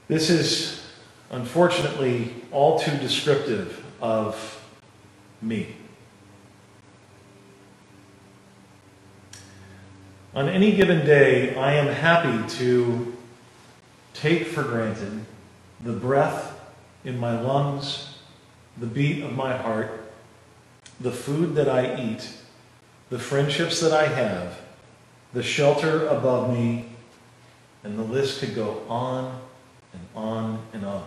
This 0.07 0.29
is 0.29 0.85
unfortunately 1.31 2.33
all 2.51 2.77
too 2.77 2.95
descriptive 2.97 3.83
of 4.01 4.61
me. 5.41 5.75
On 10.35 10.49
any 10.49 10.75
given 10.75 11.05
day, 11.05 11.55
I 11.55 11.75
am 11.75 11.87
happy 11.87 12.53
to 12.55 13.15
take 14.13 14.47
for 14.47 14.63
granted 14.63 15.25
the 15.81 15.93
breath 15.93 16.59
in 17.05 17.17
my 17.17 17.39
lungs, 17.39 18.17
the 18.77 18.87
beat 18.87 19.23
of 19.23 19.33
my 19.33 19.55
heart, 19.55 20.11
the 20.99 21.11
food 21.11 21.55
that 21.55 21.69
I 21.69 22.01
eat, 22.01 22.29
the 23.09 23.19
friendships 23.19 23.79
that 23.79 23.93
I 23.93 24.07
have, 24.07 24.59
the 25.33 25.43
shelter 25.43 26.07
above 26.07 26.51
me, 26.51 26.89
and 27.83 27.97
the 27.97 28.03
list 28.03 28.39
could 28.39 28.55
go 28.55 28.81
on 28.89 29.39
and 29.93 30.07
on 30.15 30.65
and 30.73 30.85
on. 30.85 31.05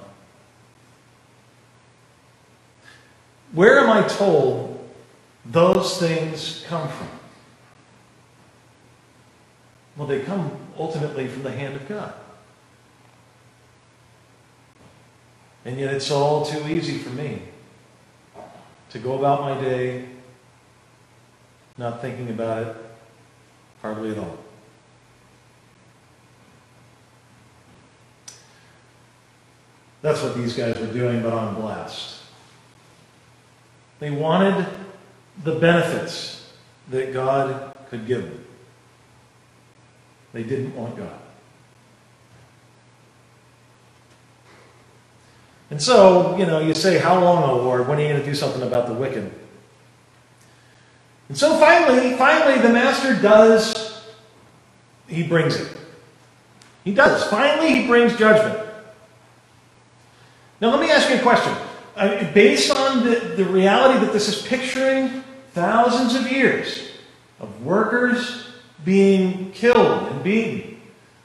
Where 3.53 3.81
am 3.81 3.91
I 3.91 4.07
told 4.07 4.89
those 5.45 5.99
things 5.99 6.65
come 6.69 6.89
from? 6.89 7.09
Well, 9.97 10.07
they 10.07 10.21
come 10.21 10.51
ultimately 10.79 11.27
from 11.27 11.43
the 11.43 11.53
hand 11.53 11.77
of 11.77 11.89
God. 11.89 12.13
And 15.65 15.79
yet 15.79 15.95
it's 15.95 16.11
all 16.11 16.45
too 16.45 16.69
easy 16.69 16.99
for 16.99 17.11
me 17.11 17.43
to 18.91 18.99
go 18.99 19.19
about 19.19 19.41
my 19.41 19.61
day 19.61 20.07
not 21.79 22.01
thinking 22.01 22.31
about 22.31 22.63
it 22.67 22.77
hardly 23.83 24.13
at 24.13 24.19
all. 24.19 24.39
That's 30.07 30.23
what 30.23 30.37
these 30.37 30.55
guys 30.55 30.79
were 30.79 30.87
doing, 30.87 31.21
but 31.21 31.33
on 31.33 31.57
blast. 31.57 32.21
They 33.99 34.13
wanted 34.13 34.65
the 35.43 35.57
benefits 35.57 36.49
that 36.91 37.13
God 37.13 37.77
could 37.91 38.07
give 38.07 38.23
them. 38.23 38.45
They 40.33 40.45
didn't 40.45 40.77
want 40.77 40.97
God. 40.97 41.19
And 45.71 45.83
so, 45.83 46.37
you 46.37 46.47
know, 46.47 46.61
you 46.61 46.73
say, 46.73 46.99
How 46.99 47.19
long, 47.19 47.43
O 47.43 47.57
Lord? 47.57 47.89
When 47.89 47.99
are 47.99 48.03
you 48.03 48.09
going 48.11 48.21
to 48.21 48.25
do 48.25 48.37
something 48.37 48.63
about 48.63 48.87
the 48.87 48.95
wicked? 48.95 49.29
And 51.29 51.37
so 51.37 51.59
finally, 51.59 52.17
finally, 52.17 52.63
the 52.63 52.73
master 52.73 53.21
does, 53.21 54.05
he 55.09 55.25
brings 55.25 55.57
it. 55.57 55.77
He 56.85 56.95
does. 56.95 57.25
Finally, 57.25 57.75
he 57.75 57.89
brings 57.89 58.17
judgment. 58.17 58.66
Now, 60.61 60.71
let 60.71 60.81
me 60.81 60.91
ask 60.91 61.11
you 61.11 61.17
a 61.17 61.23
question. 61.23 61.55
Uh, 61.97 62.31
based 62.33 62.71
on 62.71 63.05
the, 63.05 63.17
the 63.37 63.45
reality 63.45 63.99
that 64.05 64.13
this 64.13 64.29
is 64.29 64.47
picturing 64.47 65.25
thousands 65.53 66.15
of 66.15 66.31
years 66.31 66.91
of 67.41 67.63
workers 67.63 68.49
being 68.85 69.51
killed 69.53 70.11
and 70.11 70.23
beaten, 70.23 70.81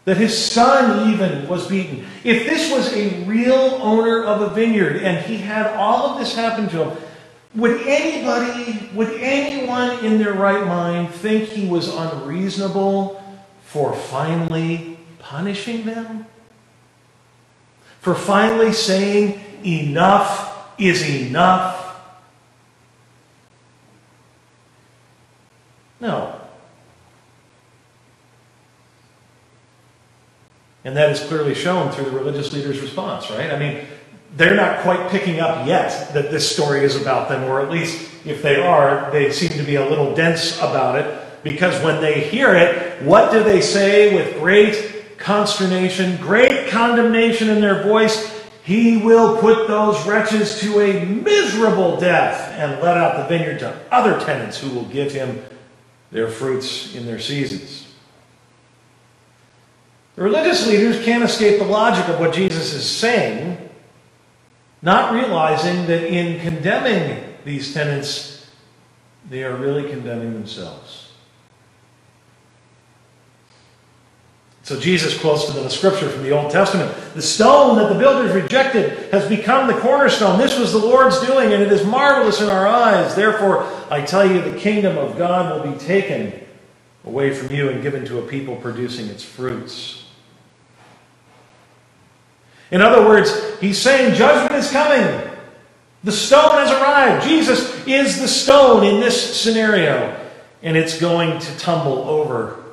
that 0.05 0.17
his 0.17 0.37
son 0.37 1.13
even 1.13 1.47
was 1.47 1.67
beaten. 1.67 2.05
If 2.23 2.45
this 2.45 2.71
was 2.71 2.93
a 2.93 3.23
real 3.25 3.53
owner 3.81 4.23
of 4.23 4.41
a 4.41 4.49
vineyard 4.49 4.97
and 5.03 5.23
he 5.25 5.37
had 5.37 5.67
all 5.75 6.09
of 6.09 6.19
this 6.19 6.33
happen 6.35 6.67
to 6.69 6.85
him, 6.85 6.97
would 7.55 7.81
anybody, 7.85 8.89
would 8.93 9.11
anyone 9.19 10.03
in 10.03 10.17
their 10.17 10.33
right 10.33 10.65
mind 10.65 11.09
think 11.09 11.49
he 11.49 11.67
was 11.67 11.93
unreasonable 11.93 13.21
for 13.63 13.93
finally 13.93 14.97
punishing 15.19 15.85
them? 15.85 16.25
For 18.01 18.15
finally 18.15 18.73
saying, 18.73 19.39
enough 19.63 20.73
is 20.79 21.07
enough? 21.07 22.01
No. 25.99 26.35
And 30.83 30.97
that 30.97 31.11
is 31.11 31.19
clearly 31.19 31.53
shown 31.53 31.91
through 31.91 32.05
the 32.05 32.11
religious 32.11 32.51
leader's 32.53 32.79
response, 32.79 33.29
right? 33.29 33.51
I 33.51 33.59
mean, 33.59 33.85
they're 34.35 34.55
not 34.55 34.79
quite 34.79 35.11
picking 35.11 35.39
up 35.39 35.67
yet 35.67 36.11
that 36.15 36.31
this 36.31 36.51
story 36.51 36.83
is 36.83 36.99
about 36.99 37.29
them, 37.29 37.43
or 37.43 37.61
at 37.61 37.69
least 37.69 38.09
if 38.25 38.41
they 38.41 38.59
are, 38.59 39.11
they 39.11 39.31
seem 39.31 39.49
to 39.49 39.63
be 39.63 39.75
a 39.75 39.87
little 39.87 40.15
dense 40.15 40.57
about 40.57 40.95
it, 40.95 41.43
because 41.43 41.79
when 41.83 42.01
they 42.01 42.21
hear 42.21 42.55
it, 42.55 43.03
what 43.03 43.31
do 43.31 43.43
they 43.43 43.61
say 43.61 44.15
with 44.15 44.39
great 44.39 45.19
consternation, 45.19 46.17
great 46.17 46.60
condemnation 46.71 47.49
in 47.49 47.61
their 47.61 47.83
voice? 47.83 48.39
He 48.63 48.97
will 48.97 49.39
put 49.39 49.67
those 49.67 50.05
wretches 50.07 50.59
to 50.61 50.79
a 50.79 51.05
miserable 51.05 51.99
death 51.99 52.51
and 52.57 52.81
let 52.81 52.97
out 52.97 53.17
the 53.17 53.37
vineyard 53.37 53.59
to 53.59 53.79
other 53.91 54.19
tenants 54.23 54.59
who 54.59 54.69
will 54.69 54.85
give 54.85 55.11
him 55.11 55.43
their 56.11 56.27
fruits 56.27 56.95
in 56.95 57.05
their 57.05 57.19
seasons. 57.19 57.87
The 60.15 60.23
religious 60.23 60.67
leaders 60.67 61.03
can't 61.03 61.23
escape 61.23 61.59
the 61.59 61.65
logic 61.65 62.07
of 62.07 62.19
what 62.19 62.33
Jesus 62.33 62.73
is 62.73 62.87
saying 62.87 63.69
not 64.81 65.13
realizing 65.13 65.85
that 65.87 66.03
in 66.03 66.39
condemning 66.41 67.23
these 67.45 67.73
tenants, 67.73 68.49
they 69.29 69.43
are 69.43 69.55
really 69.55 69.89
condemning 69.89 70.33
themselves. 70.33 71.10
So 74.63 74.79
Jesus 74.79 75.19
quotes 75.19 75.45
to 75.45 75.53
them 75.53 75.65
a 75.65 75.69
scripture 75.69 76.07
from 76.07 76.23
the 76.23 76.31
Old 76.31 76.51
Testament 76.51 76.95
The 77.15 77.21
stone 77.21 77.77
that 77.77 77.91
the 77.91 77.97
builders 77.97 78.31
rejected 78.31 79.11
has 79.11 79.27
become 79.27 79.67
the 79.67 79.79
cornerstone. 79.79 80.37
This 80.37 80.57
was 80.57 80.71
the 80.71 80.77
Lord's 80.77 81.19
doing, 81.25 81.51
and 81.51 81.63
it 81.63 81.71
is 81.71 81.85
marvelous 81.85 82.41
in 82.41 82.49
our 82.49 82.67
eyes. 82.67 83.15
Therefore, 83.15 83.63
I 83.89 84.01
tell 84.01 84.29
you, 84.29 84.41
the 84.41 84.57
kingdom 84.57 84.97
of 84.97 85.17
God 85.17 85.65
will 85.65 85.71
be 85.71 85.77
taken 85.79 86.33
away 87.05 87.33
from 87.33 87.53
you 87.53 87.69
and 87.69 87.81
given 87.81 88.05
to 88.05 88.19
a 88.19 88.21
people 88.21 88.55
producing 88.57 89.07
its 89.07 89.23
fruits. 89.23 90.05
In 92.69 92.81
other 92.81 93.05
words, 93.05 93.59
he's 93.59 93.77
saying 93.77 94.15
judgment 94.15 94.53
is 94.55 94.71
coming. 94.71 95.29
The 96.03 96.11
stone 96.11 96.53
has 96.53 96.71
arrived. 96.71 97.27
Jesus 97.27 97.85
is 97.85 98.19
the 98.19 98.27
stone 98.27 98.83
in 98.85 98.99
this 98.99 99.39
scenario. 99.39 100.17
And 100.63 100.77
it's 100.77 100.99
going 100.99 101.39
to 101.39 101.57
tumble 101.57 102.03
over 102.07 102.63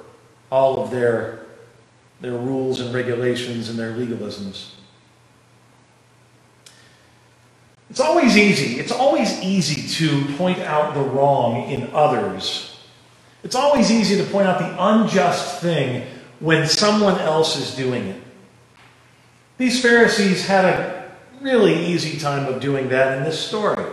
all 0.51 0.83
of 0.83 0.91
their, 0.91 1.38
their 2.21 2.33
rules 2.33 2.81
and 2.81 2.93
regulations 2.95 3.69
and 3.69 3.79
their 3.79 3.93
legalisms. 3.93 4.73
It's 7.91 8.01
always 8.01 8.37
easy. 8.37 8.79
It's 8.81 8.93
always 8.93 9.41
easy 9.43 9.89
to 10.07 10.37
point 10.37 10.59
out 10.59 10.95
the 10.95 11.01
wrong 11.01 11.71
in 11.71 11.89
others. 11.93 12.79
It's 13.43 13.55
always 13.55 13.91
easy 13.91 14.17
to 14.17 14.25
point 14.25 14.47
out 14.47 14.59
the 14.59 14.77
unjust 14.79 15.61
thing 15.61 16.07
when 16.41 16.67
someone 16.67 17.19
else 17.19 17.57
is 17.57 17.75
doing 17.75 18.05
it. 18.05 18.23
These 19.57 19.81
Pharisees 19.81 20.47
had 20.47 20.65
a 20.65 21.11
really 21.41 21.87
easy 21.87 22.19
time 22.19 22.47
of 22.53 22.61
doing 22.61 22.89
that 22.91 23.17
in 23.17 23.25
this 23.25 23.39
story. 23.39 23.85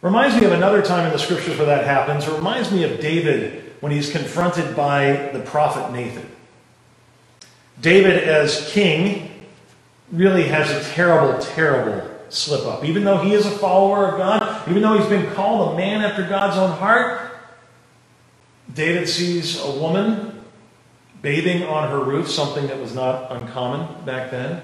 Reminds 0.00 0.38
me 0.38 0.44
of 0.46 0.52
another 0.52 0.82
time 0.82 1.06
in 1.06 1.12
the 1.12 1.18
scriptures 1.18 1.56
where 1.56 1.66
that 1.66 1.84
happens. 1.86 2.26
It 2.26 2.32
reminds 2.32 2.70
me 2.70 2.82
of 2.82 3.00
David 3.00 3.72
when 3.80 3.92
he's 3.92 4.10
confronted 4.10 4.76
by 4.76 5.30
the 5.32 5.40
prophet 5.40 5.92
Nathan. 5.92 6.28
David, 7.82 8.24
as 8.24 8.70
king, 8.70 9.28
really 10.12 10.44
has 10.44 10.70
a 10.70 10.88
terrible, 10.92 11.38
terrible 11.42 12.08
slip 12.28 12.64
up. 12.64 12.84
Even 12.84 13.04
though 13.04 13.18
he 13.18 13.34
is 13.34 13.44
a 13.44 13.50
follower 13.50 14.06
of 14.06 14.18
God, 14.18 14.68
even 14.68 14.82
though 14.82 14.96
he's 14.96 15.08
been 15.08 15.30
called 15.34 15.74
a 15.74 15.76
man 15.76 16.00
after 16.00 16.26
God's 16.26 16.56
own 16.56 16.70
heart, 16.70 17.32
David 18.72 19.08
sees 19.08 19.60
a 19.60 19.70
woman 19.70 20.44
bathing 21.22 21.64
on 21.64 21.90
her 21.90 22.02
roof, 22.02 22.30
something 22.30 22.68
that 22.68 22.78
was 22.78 22.94
not 22.94 23.30
uncommon 23.32 24.04
back 24.04 24.30
then. 24.30 24.62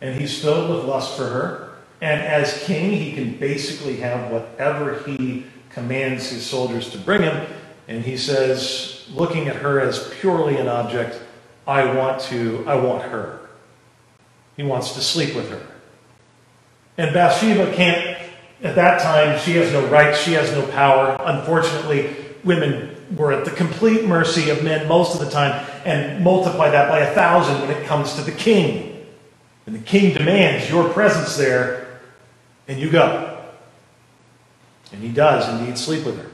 And 0.00 0.18
he's 0.18 0.40
filled 0.40 0.70
with 0.70 0.84
lust 0.84 1.16
for 1.16 1.24
her. 1.24 1.72
And 2.02 2.20
as 2.22 2.62
king, 2.64 2.90
he 2.92 3.12
can 3.12 3.38
basically 3.38 3.96
have 3.96 4.30
whatever 4.30 5.02
he 5.04 5.46
commands 5.70 6.30
his 6.30 6.44
soldiers 6.44 6.90
to 6.90 6.98
bring 6.98 7.22
him. 7.22 7.46
And 7.88 8.04
he 8.04 8.16
says, 8.16 9.06
looking 9.10 9.48
at 9.48 9.56
her 9.56 9.80
as 9.80 10.08
purely 10.20 10.56
an 10.56 10.68
object, 10.68 11.20
I 11.70 11.94
want 11.94 12.20
to, 12.22 12.64
I 12.66 12.74
want 12.74 13.04
her. 13.04 13.48
He 14.56 14.64
wants 14.64 14.94
to 14.94 15.00
sleep 15.00 15.36
with 15.36 15.48
her. 15.50 15.64
And 16.98 17.14
Bathsheba 17.14 17.72
can't, 17.76 18.18
at 18.60 18.74
that 18.74 19.00
time, 19.00 19.38
she 19.38 19.52
has 19.52 19.72
no 19.72 19.86
rights, 19.86 20.20
she 20.20 20.32
has 20.32 20.50
no 20.50 20.66
power. 20.72 21.16
Unfortunately, 21.20 22.16
women 22.42 22.96
were 23.16 23.32
at 23.32 23.44
the 23.44 23.52
complete 23.52 24.04
mercy 24.04 24.50
of 24.50 24.64
men 24.64 24.88
most 24.88 25.14
of 25.14 25.24
the 25.24 25.30
time, 25.30 25.64
and 25.84 26.24
multiply 26.24 26.70
that 26.70 26.88
by 26.88 26.98
a 26.98 27.14
thousand 27.14 27.60
when 27.60 27.70
it 27.70 27.86
comes 27.86 28.14
to 28.14 28.22
the 28.22 28.32
king. 28.32 29.06
And 29.66 29.74
the 29.76 29.78
king 29.78 30.12
demands 30.12 30.68
your 30.68 30.88
presence 30.88 31.36
there, 31.36 32.00
and 32.66 32.80
you 32.80 32.90
go. 32.90 33.46
And 34.92 35.00
he 35.04 35.10
does 35.10 35.48
indeed 35.48 35.78
sleep 35.78 36.04
with 36.04 36.18
her. 36.18 36.29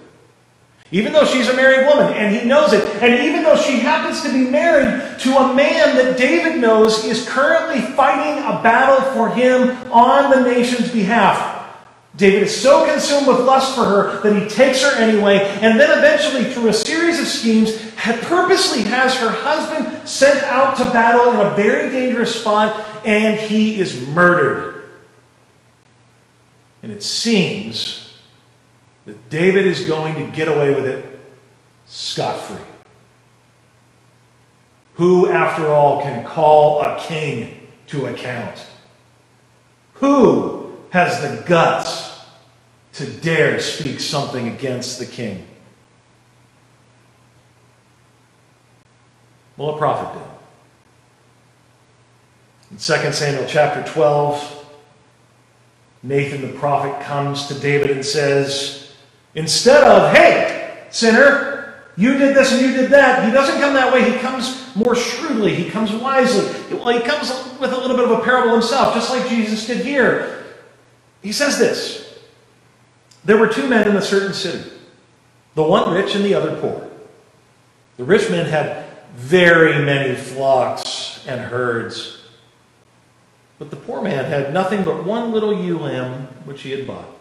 Even 0.92 1.12
though 1.12 1.24
she's 1.24 1.48
a 1.48 1.54
married 1.54 1.86
woman, 1.86 2.12
and 2.14 2.34
he 2.34 2.46
knows 2.46 2.72
it, 2.72 2.84
and 3.02 3.24
even 3.24 3.42
though 3.42 3.56
she 3.56 3.80
happens 3.80 4.22
to 4.22 4.32
be 4.32 4.48
married 4.48 5.18
to 5.18 5.36
a 5.36 5.52
man 5.52 5.96
that 5.96 6.16
David 6.16 6.60
knows 6.60 7.04
is 7.04 7.28
currently 7.28 7.80
fighting 7.94 8.38
a 8.44 8.62
battle 8.62 9.12
for 9.12 9.28
him 9.28 9.70
on 9.92 10.30
the 10.30 10.48
nation's 10.48 10.90
behalf, 10.92 11.54
David 12.16 12.44
is 12.44 12.56
so 12.56 12.86
consumed 12.90 13.26
with 13.26 13.40
lust 13.40 13.74
for 13.74 13.84
her 13.84 14.20
that 14.22 14.40
he 14.40 14.48
takes 14.48 14.82
her 14.82 14.96
anyway, 14.96 15.38
and 15.60 15.78
then 15.78 15.98
eventually, 15.98 16.44
through 16.44 16.68
a 16.68 16.72
series 16.72 17.18
of 17.18 17.26
schemes, 17.26 17.76
purposely 17.96 18.82
has 18.82 19.14
her 19.16 19.28
husband 19.28 20.08
sent 20.08 20.42
out 20.44 20.76
to 20.76 20.84
battle 20.84 21.32
in 21.32 21.46
a 21.46 21.54
very 21.56 21.90
dangerous 21.90 22.40
spot, 22.40 22.86
and 23.04 23.38
he 23.38 23.80
is 23.80 24.06
murdered. 24.08 24.84
And 26.82 26.92
it 26.92 27.02
seems 27.02 28.05
that 29.06 29.30
David 29.30 29.66
is 29.66 29.84
going 29.86 30.14
to 30.16 30.36
get 30.36 30.48
away 30.48 30.74
with 30.74 30.84
it 30.84 31.04
scot 31.86 32.38
free. 32.40 32.56
Who, 34.94 35.28
after 35.28 35.68
all, 35.68 36.02
can 36.02 36.24
call 36.24 36.82
a 36.82 36.98
king 37.00 37.68
to 37.88 38.06
account? 38.06 38.66
Who 39.94 40.76
has 40.90 41.20
the 41.20 41.42
guts 41.46 42.20
to 42.94 43.06
dare 43.06 43.60
speak 43.60 44.00
something 44.00 44.48
against 44.48 44.98
the 44.98 45.06
king? 45.06 45.46
Well, 49.56 49.74
a 49.74 49.78
prophet 49.78 50.18
did. 50.18 50.22
In 52.72 52.76
2 52.78 53.12
Samuel 53.12 53.46
chapter 53.48 53.82
12, 53.90 54.64
Nathan 56.02 56.42
the 56.42 56.58
prophet 56.58 57.00
comes 57.04 57.46
to 57.46 57.54
David 57.54 57.90
and 57.90 58.04
says, 58.04 58.85
instead 59.36 59.84
of, 59.84 60.14
hey, 60.14 60.86
sinner, 60.90 61.74
you 61.96 62.18
did 62.18 62.36
this 62.36 62.52
and 62.52 62.60
you 62.60 62.76
did 62.76 62.90
that, 62.90 63.24
he 63.24 63.32
doesn't 63.32 63.60
come 63.60 63.72
that 63.74 63.92
way. 63.92 64.10
He 64.10 64.18
comes 64.18 64.74
more 64.76 64.94
shrewdly. 64.94 65.54
He 65.54 65.70
comes 65.70 65.92
wisely. 65.92 66.44
Well, 66.76 66.88
he 66.88 67.00
comes 67.06 67.30
with 67.58 67.72
a 67.72 67.76
little 67.76 67.96
bit 67.96 68.04
of 68.04 68.18
a 68.18 68.22
parable 68.22 68.52
himself, 68.52 68.94
just 68.94 69.10
like 69.10 69.28
Jesus 69.28 69.66
did 69.66 69.84
here. 69.84 70.44
He 71.22 71.32
says 71.32 71.58
this 71.58 72.18
There 73.24 73.38
were 73.38 73.48
two 73.48 73.66
men 73.66 73.88
in 73.88 73.96
a 73.96 74.02
certain 74.02 74.34
city, 74.34 74.70
the 75.54 75.62
one 75.62 75.94
rich 75.94 76.14
and 76.14 76.24
the 76.24 76.34
other 76.34 76.60
poor. 76.60 76.90
The 77.96 78.04
rich 78.04 78.30
man 78.30 78.44
had 78.44 78.84
very 79.14 79.82
many 79.82 80.14
flocks 80.14 81.24
and 81.26 81.40
herds. 81.40 82.22
But 83.58 83.70
the 83.70 83.76
poor 83.76 84.02
man 84.02 84.26
had 84.26 84.52
nothing 84.52 84.84
but 84.84 85.04
one 85.04 85.32
little 85.32 85.64
ewe 85.64 85.78
lamb 85.78 86.26
which 86.44 86.60
he 86.60 86.72
had 86.72 86.86
bought. 86.86 87.15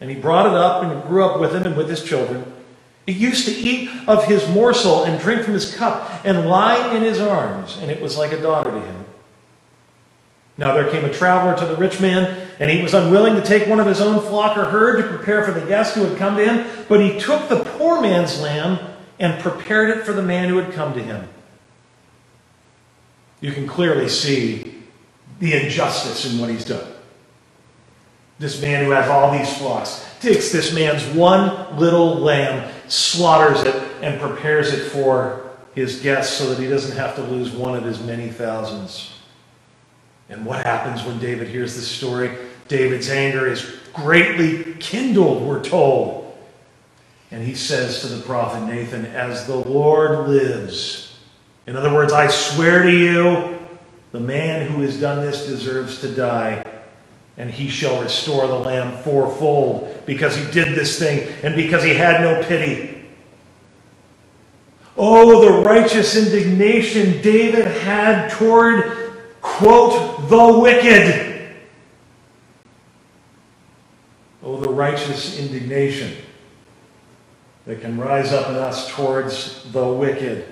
And 0.00 0.10
he 0.10 0.16
brought 0.16 0.46
it 0.46 0.54
up 0.54 0.82
and 0.82 1.02
grew 1.08 1.24
up 1.24 1.40
with 1.40 1.54
him 1.54 1.64
and 1.64 1.76
with 1.76 1.88
his 1.88 2.04
children. 2.04 2.52
He 3.06 3.12
used 3.12 3.46
to 3.46 3.52
eat 3.52 3.88
of 4.08 4.24
his 4.24 4.48
morsel 4.48 5.04
and 5.04 5.20
drink 5.20 5.42
from 5.42 5.54
his 5.54 5.74
cup 5.74 6.24
and 6.24 6.48
lie 6.48 6.94
in 6.94 7.02
his 7.02 7.20
arms, 7.20 7.78
and 7.80 7.90
it 7.90 8.02
was 8.02 8.18
like 8.18 8.32
a 8.32 8.40
daughter 8.40 8.70
to 8.70 8.80
him. 8.80 9.04
Now 10.58 10.74
there 10.74 10.90
came 10.90 11.04
a 11.04 11.12
traveler 11.12 11.56
to 11.56 11.66
the 11.66 11.76
rich 11.76 12.00
man, 12.00 12.48
and 12.58 12.70
he 12.70 12.82
was 12.82 12.94
unwilling 12.94 13.34
to 13.36 13.42
take 13.42 13.68
one 13.68 13.78
of 13.78 13.86
his 13.86 14.00
own 14.00 14.20
flock 14.26 14.56
or 14.56 14.64
herd 14.64 15.02
to 15.02 15.08
prepare 15.08 15.44
for 15.44 15.52
the 15.52 15.64
guest 15.66 15.94
who 15.94 16.04
had 16.04 16.18
come 16.18 16.36
to 16.36 16.44
him, 16.44 16.66
but 16.88 17.00
he 17.00 17.20
took 17.20 17.48
the 17.48 17.62
poor 17.62 18.00
man's 18.00 18.40
lamb 18.40 18.78
and 19.18 19.40
prepared 19.40 19.96
it 19.96 20.04
for 20.04 20.12
the 20.12 20.22
man 20.22 20.48
who 20.48 20.56
had 20.56 20.72
come 20.72 20.94
to 20.94 21.02
him. 21.02 21.28
You 23.40 23.52
can 23.52 23.66
clearly 23.66 24.08
see 24.08 24.82
the 25.38 25.52
injustice 25.52 26.32
in 26.32 26.40
what 26.40 26.50
he's 26.50 26.64
done. 26.64 26.95
This 28.38 28.60
man 28.60 28.84
who 28.84 28.90
has 28.90 29.08
all 29.08 29.32
these 29.36 29.56
flocks 29.56 30.06
takes 30.20 30.52
this 30.52 30.74
man's 30.74 31.04
one 31.16 31.78
little 31.78 32.16
lamb, 32.16 32.70
slaughters 32.88 33.62
it, 33.62 33.74
and 34.02 34.20
prepares 34.20 34.72
it 34.72 34.90
for 34.90 35.50
his 35.74 36.00
guests 36.00 36.36
so 36.36 36.50
that 36.50 36.62
he 36.62 36.68
doesn't 36.68 36.96
have 36.96 37.14
to 37.16 37.22
lose 37.22 37.50
one 37.50 37.74
of 37.76 37.84
his 37.84 38.02
many 38.02 38.28
thousands. 38.28 39.12
And 40.28 40.44
what 40.44 40.64
happens 40.64 41.04
when 41.04 41.18
David 41.18 41.48
hears 41.48 41.76
this 41.76 41.88
story? 41.88 42.30
David's 42.68 43.08
anger 43.08 43.46
is 43.46 43.78
greatly 43.92 44.74
kindled, 44.80 45.42
we're 45.42 45.62
told. 45.62 46.36
And 47.30 47.42
he 47.42 47.54
says 47.54 48.00
to 48.00 48.08
the 48.08 48.22
prophet 48.22 48.66
Nathan, 48.66 49.06
As 49.06 49.46
the 49.46 49.56
Lord 49.56 50.28
lives, 50.28 51.18
in 51.66 51.76
other 51.76 51.92
words, 51.92 52.12
I 52.12 52.28
swear 52.28 52.82
to 52.82 52.90
you, 52.90 53.58
the 54.12 54.20
man 54.20 54.70
who 54.70 54.82
has 54.82 55.00
done 55.00 55.24
this 55.24 55.46
deserves 55.46 56.00
to 56.00 56.14
die, 56.14 56.64
and 57.38 57.50
he 57.50 57.68
shall 57.68 58.02
restore 58.02 58.46
the 58.46 58.58
lamb 58.58 58.96
fourfold 59.02 60.02
because 60.06 60.36
he 60.36 60.50
did 60.50 60.74
this 60.74 60.98
thing 60.98 61.28
and 61.42 61.54
because 61.54 61.82
he 61.82 61.94
had 61.94 62.20
no 62.20 62.42
pity. 62.44 63.04
Oh, 64.96 65.44
the 65.44 65.62
righteous 65.62 66.16
indignation 66.16 67.20
David 67.20 67.66
had 67.66 68.30
toward, 68.30 69.12
quote, 69.42 70.28
the 70.30 70.58
wicked. 70.58 71.54
Oh, 74.42 74.58
the 74.58 74.70
righteous 74.70 75.38
indignation 75.38 76.16
that 77.66 77.82
can 77.82 77.98
rise 77.98 78.32
up 78.32 78.48
in 78.48 78.54
us 78.54 78.88
towards 78.90 79.70
the 79.72 79.86
wicked. 79.86 80.46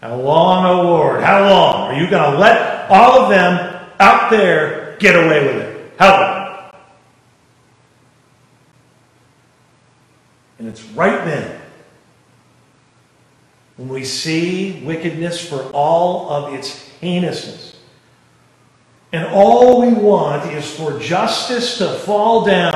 How 0.00 0.16
long, 0.16 0.64
O 0.64 0.80
oh 0.80 0.82
Lord, 0.84 1.22
how 1.22 1.48
long 1.48 1.90
are 1.90 2.00
you 2.00 2.08
going 2.08 2.32
to 2.32 2.38
let 2.38 2.88
all 2.90 3.22
of 3.22 3.30
them 3.30 3.88
out 3.98 4.30
there 4.30 4.83
get 5.04 5.16
away 5.16 5.46
with 5.46 5.56
it? 5.56 5.92
How 5.98 6.20
long? 6.20 6.70
And 10.58 10.68
it's 10.68 10.82
right 10.82 11.24
then 11.26 11.60
when 13.76 13.88
we 13.88 14.04
see 14.04 14.82
wickedness 14.84 15.46
for 15.46 15.62
all 15.72 16.30
of 16.30 16.54
its 16.54 16.88
heinousness 17.00 17.76
and 19.12 19.26
all 19.26 19.82
we 19.82 19.92
want 19.92 20.50
is 20.52 20.74
for 20.74 20.98
justice 20.98 21.78
to 21.78 21.88
fall 21.98 22.44
down 22.44 22.72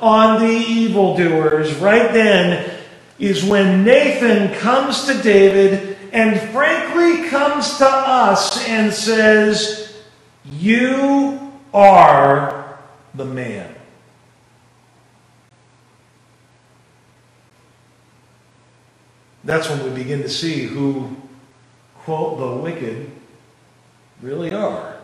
on 0.00 0.40
the 0.40 0.50
evildoers. 0.50 1.74
Right 1.74 2.12
then 2.12 2.80
is 3.18 3.44
when 3.44 3.84
Nathan 3.84 4.54
comes 4.58 5.04
to 5.06 5.20
David 5.20 5.98
and 6.12 6.40
frankly 6.50 7.28
comes 7.28 7.78
to 7.78 7.88
us 7.88 8.66
and 8.68 8.92
says, 8.92 10.00
You 10.44 11.51
are 11.72 12.78
the 13.14 13.24
man. 13.24 13.74
That's 19.44 19.68
when 19.68 19.82
we 19.82 19.90
begin 19.90 20.22
to 20.22 20.28
see 20.28 20.66
who, 20.66 21.16
quote, 21.96 22.38
the 22.38 22.62
wicked 22.62 23.10
really 24.20 24.52
are. 24.52 24.96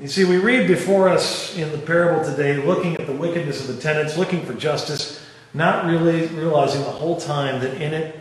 You 0.00 0.08
see, 0.08 0.24
we 0.24 0.38
read 0.38 0.66
before 0.66 1.08
us 1.08 1.54
in 1.56 1.70
the 1.72 1.78
parable 1.78 2.24
today, 2.24 2.56
looking 2.56 2.96
at 2.96 3.06
the 3.06 3.12
wickedness 3.12 3.68
of 3.68 3.76
the 3.76 3.82
tenants, 3.82 4.16
looking 4.16 4.44
for 4.44 4.54
justice, 4.54 5.24
not 5.52 5.84
really 5.84 6.26
realizing 6.28 6.82
the 6.82 6.90
whole 6.90 7.20
time 7.20 7.60
that 7.60 7.80
in 7.80 7.92
it 7.92 8.18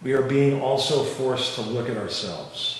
we 0.00 0.12
are 0.12 0.22
being 0.22 0.60
also 0.62 1.02
forced 1.02 1.56
to 1.56 1.62
look 1.62 1.90
at 1.90 1.96
ourselves. 1.96 2.77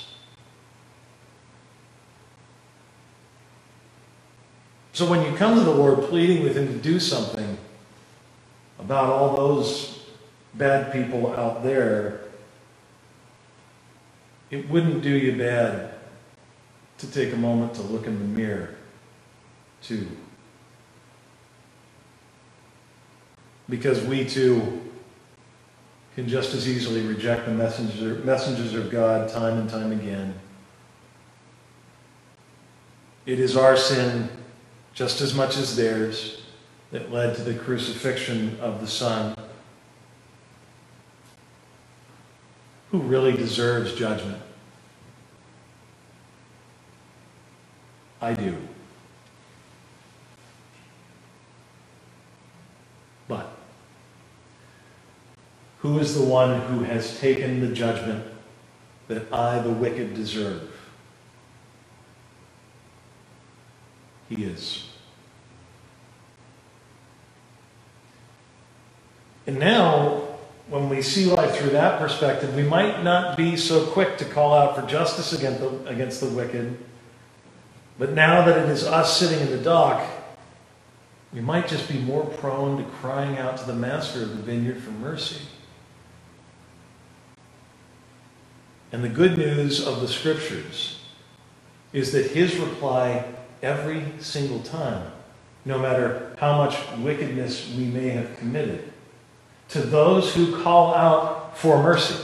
So 4.99 5.09
when 5.09 5.25
you 5.25 5.33
come 5.39 5.55
to 5.55 5.61
the 5.61 5.71
Lord 5.71 6.03
pleading 6.09 6.43
with 6.43 6.57
Him 6.57 6.67
to 6.67 6.75
do 6.77 6.99
something 6.99 7.57
about 8.81 9.11
all 9.11 9.37
those 9.37 10.03
bad 10.55 10.93
people 10.93 11.37
out 11.37 11.63
there, 11.63 12.23
it 14.51 14.69
wouldn't 14.69 15.03
do 15.03 15.11
you 15.11 15.39
bad 15.39 15.95
to 16.99 17.07
take 17.13 17.33
a 17.33 17.37
moment 17.37 17.75
to 17.75 17.83
look 17.83 18.09
in 18.09 18.19
the 18.19 18.25
mirror, 18.25 18.75
too. 19.83 20.09
Because 23.69 24.03
we 24.03 24.25
too 24.25 24.83
can 26.17 26.27
just 26.27 26.55
as 26.55 26.69
easily 26.69 27.03
reject 27.03 27.47
the 27.47 27.53
messenger, 27.53 28.17
messengers 28.25 28.75
of 28.75 28.91
God 28.91 29.29
time 29.29 29.59
and 29.59 29.71
time 29.71 29.93
again. 29.93 30.35
It 33.27 33.39
is 33.39 33.57
our 33.57 33.77
sin, 33.77 34.29
just 34.99 35.21
as 35.21 35.33
much 35.33 35.57
as 35.57 35.77
theirs, 35.77 36.43
that 36.91 37.13
led 37.13 37.37
to 37.37 37.43
the 37.43 37.55
crucifixion 37.55 38.59
of 38.61 38.81
the 38.81 38.87
Son, 38.89 39.33
who 42.91 42.99
really 42.99 43.31
deserves 43.31 43.95
judgment. 43.95 44.43
I 48.21 48.35
do. 48.35 48.57
But 53.29 53.53
who 55.79 56.01
is 56.01 56.17
the 56.19 56.25
one 56.25 56.61
who 56.63 56.83
has 56.83 57.21
taken 57.21 57.61
the 57.61 57.73
judgment 57.73 58.27
that 59.07 59.33
I, 59.33 59.61
the 59.61 59.71
wicked, 59.71 60.15
deserve? 60.15 60.73
He 64.29 64.43
is. 64.43 64.88
And 69.49 69.59
now, 69.59 70.29
when 70.69 70.89
we 70.89 71.03
see 71.03 71.25
life 71.25 71.57
through 71.57 71.71
that 71.71 71.99
perspective, 71.99 72.55
we 72.55 72.63
might 72.63 73.03
not 73.03 73.37
be 73.37 73.57
so 73.57 73.85
quick 73.87 74.17
to 74.19 74.25
call 74.25 74.55
out 74.55 74.77
for 74.77 74.83
justice 74.87 75.33
against 75.33 75.61
the, 75.61 75.87
against 75.87 76.21
the 76.21 76.29
wicked 76.29 76.79
but 77.99 78.13
now 78.13 78.45
that 78.45 78.57
it 78.57 78.69
is 78.69 78.85
us 78.85 79.19
sitting 79.19 79.41
in 79.41 79.51
the 79.51 79.63
dock, 79.63 80.09
we 81.33 81.41
might 81.41 81.67
just 81.67 81.89
be 81.89 81.99
more 81.99 82.25
prone 82.25 82.79
to 82.79 82.85
crying 82.85 83.37
out 83.37 83.59
to 83.59 83.67
the 83.67 83.75
master 83.75 84.23
of 84.23 84.31
the 84.31 84.43
vineyard 84.43 84.81
for 84.81 84.93
mercy. 84.93 85.43
And 88.93 89.05
the 89.05 89.09
good 89.09 89.37
news 89.37 89.85
of 89.87 90.01
the 90.01 90.09
scriptures 90.09 91.01
is 91.93 92.13
that 92.13 92.31
his 92.31 92.57
reply 92.57 93.25
every 93.63 94.05
single 94.21 94.61
time, 94.61 95.11
no 95.65 95.79
matter 95.79 96.35
how 96.39 96.57
much 96.57 96.79
wickedness 96.99 97.75
we 97.77 97.85
may 97.85 98.11
have 98.11 98.39
committed, 98.39 98.93
to 99.69 99.81
those 99.81 100.35
who 100.35 100.63
call 100.63 100.95
out 100.95 101.57
for 101.57 101.83
mercy, 101.83 102.17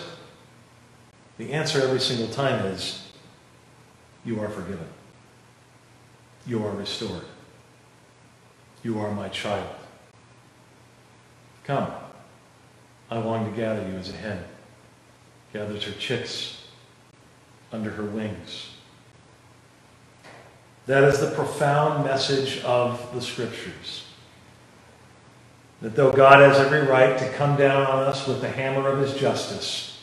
the 1.38 1.52
answer 1.52 1.82
every 1.82 2.00
single 2.00 2.28
time 2.28 2.64
is, 2.66 3.10
You 4.24 4.40
are 4.40 4.48
forgiven. 4.48 4.88
You 6.46 6.64
are 6.64 6.70
restored. 6.70 7.24
You 8.82 9.00
are 9.00 9.10
my 9.10 9.28
child. 9.28 9.74
Come. 11.64 11.90
I 13.10 13.18
long 13.18 13.50
to 13.50 13.56
gather 13.56 13.86
you 13.88 13.96
as 13.96 14.10
a 14.10 14.16
hen 14.16 14.44
gathers 15.54 15.84
her 15.84 15.92
chicks 15.92 16.64
under 17.72 17.90
her 17.90 18.04
wings. 18.04 18.70
That 20.86 21.04
is 21.04 21.20
the 21.20 21.30
profound 21.30 22.04
message 22.04 22.60
of 22.64 23.14
the 23.14 23.22
Scriptures. 23.22 24.04
That 25.84 25.94
though 25.94 26.10
God 26.10 26.40
has 26.40 26.58
every 26.58 26.80
right 26.80 27.18
to 27.18 27.28
come 27.34 27.58
down 27.58 27.84
on 27.84 28.04
us 28.04 28.26
with 28.26 28.40
the 28.40 28.48
hammer 28.48 28.88
of 28.88 29.00
his 29.00 29.12
justice, 29.12 30.02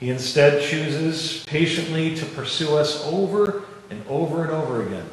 he 0.00 0.10
instead 0.10 0.60
chooses 0.60 1.44
patiently 1.44 2.16
to 2.16 2.26
pursue 2.26 2.76
us 2.76 3.06
over 3.06 3.62
and 3.90 4.04
over 4.08 4.42
and 4.42 4.50
over 4.50 4.84
again, 4.84 5.08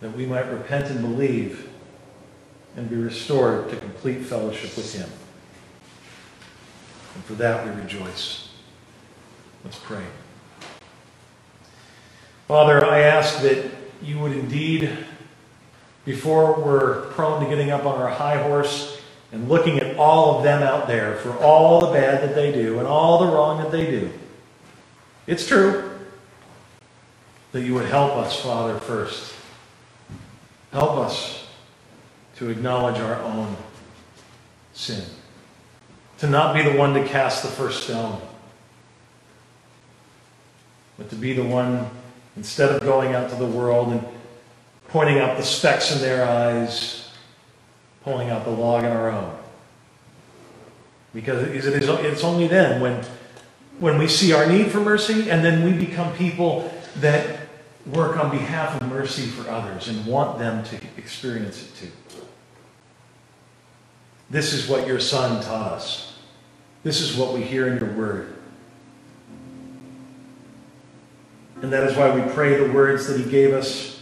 that 0.00 0.16
we 0.16 0.24
might 0.24 0.50
repent 0.50 0.86
and 0.86 1.02
believe 1.02 1.68
and 2.74 2.88
be 2.88 2.96
restored 2.96 3.68
to 3.68 3.76
complete 3.76 4.22
fellowship 4.22 4.74
with 4.74 4.94
him. 4.94 5.10
And 7.14 7.24
for 7.24 7.34
that 7.34 7.66
we 7.66 7.82
rejoice. 7.82 8.48
Let's 9.62 9.78
pray. 9.78 10.04
Father, 12.48 12.82
I 12.82 13.00
ask 13.00 13.42
that 13.42 13.70
you 14.00 14.18
would 14.20 14.32
indeed, 14.32 14.88
before 16.04 16.60
we're 16.60 17.02
prone 17.12 17.42
to 17.42 17.48
getting 17.48 17.70
up 17.70 17.84
on 17.86 18.00
our 18.00 18.08
high 18.08 18.42
horse 18.42 19.00
and 19.30 19.48
looking 19.48 19.78
at 19.78 19.96
all 19.96 20.36
of 20.36 20.44
them 20.44 20.62
out 20.62 20.86
there 20.86 21.16
for 21.16 21.36
all 21.38 21.80
the 21.80 21.92
bad 21.92 22.22
that 22.22 22.34
they 22.34 22.52
do 22.52 22.78
and 22.78 22.86
all 22.86 23.24
the 23.24 23.32
wrong 23.32 23.62
that 23.62 23.70
they 23.70 23.86
do, 23.90 24.10
it's 25.26 25.46
true 25.46 25.90
that 27.52 27.62
you 27.62 27.74
would 27.74 27.86
help 27.86 28.16
us, 28.16 28.40
Father, 28.40 28.78
first. 28.78 29.32
Help 30.72 30.92
us 30.98 31.46
to 32.36 32.48
acknowledge 32.48 32.98
our 32.98 33.20
own 33.22 33.56
sin 34.72 35.04
to 36.22 36.28
not 36.28 36.54
be 36.54 36.62
the 36.62 36.78
one 36.78 36.94
to 36.94 37.04
cast 37.04 37.42
the 37.42 37.48
first 37.48 37.82
stone, 37.82 38.16
but 40.96 41.10
to 41.10 41.16
be 41.16 41.32
the 41.32 41.42
one, 41.42 41.90
instead 42.36 42.70
of 42.70 42.80
going 42.82 43.12
out 43.12 43.28
to 43.28 43.34
the 43.34 43.44
world 43.44 43.88
and 43.88 44.06
pointing 44.92 45.18
out 45.18 45.38
the 45.38 45.42
specks 45.42 45.90
in 45.90 46.02
their 46.02 46.22
eyes, 46.22 47.08
pulling 48.04 48.28
out 48.28 48.44
the 48.44 48.50
log 48.50 48.84
in 48.84 48.90
our 48.90 49.10
own. 49.10 49.34
Because 51.14 51.42
it 51.42 51.56
is, 51.56 51.88
it's 51.88 52.22
only 52.22 52.46
then 52.46 52.80
when, 52.80 53.02
when 53.80 53.98
we 53.98 54.06
see 54.06 54.34
our 54.34 54.46
need 54.46 54.70
for 54.70 54.80
mercy 54.80 55.30
and 55.30 55.42
then 55.42 55.64
we 55.64 55.72
become 55.72 56.14
people 56.14 56.70
that 56.96 57.40
work 57.86 58.22
on 58.22 58.30
behalf 58.30 58.80
of 58.80 58.88
mercy 58.88 59.22
for 59.22 59.50
others 59.50 59.88
and 59.88 60.04
want 60.04 60.38
them 60.38 60.62
to 60.64 60.76
experience 60.98 61.62
it 61.62 61.74
too. 61.74 61.92
This 64.28 64.52
is 64.52 64.68
what 64.68 64.86
your 64.86 65.00
son 65.00 65.42
taught 65.42 65.72
us. 65.72 66.18
This 66.82 67.00
is 67.00 67.16
what 67.16 67.32
we 67.32 67.40
hear 67.40 67.66
in 67.66 67.78
your 67.78 67.92
word. 67.94 68.36
And 71.62 71.72
that 71.72 71.84
is 71.84 71.96
why 71.96 72.10
we 72.14 72.30
pray 72.32 72.56
the 72.56 72.70
words 72.72 73.06
that 73.06 73.18
he 73.18 73.30
gave 73.30 73.54
us 73.54 74.01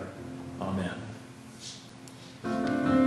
Thank 2.51 2.87
you. 2.87 3.00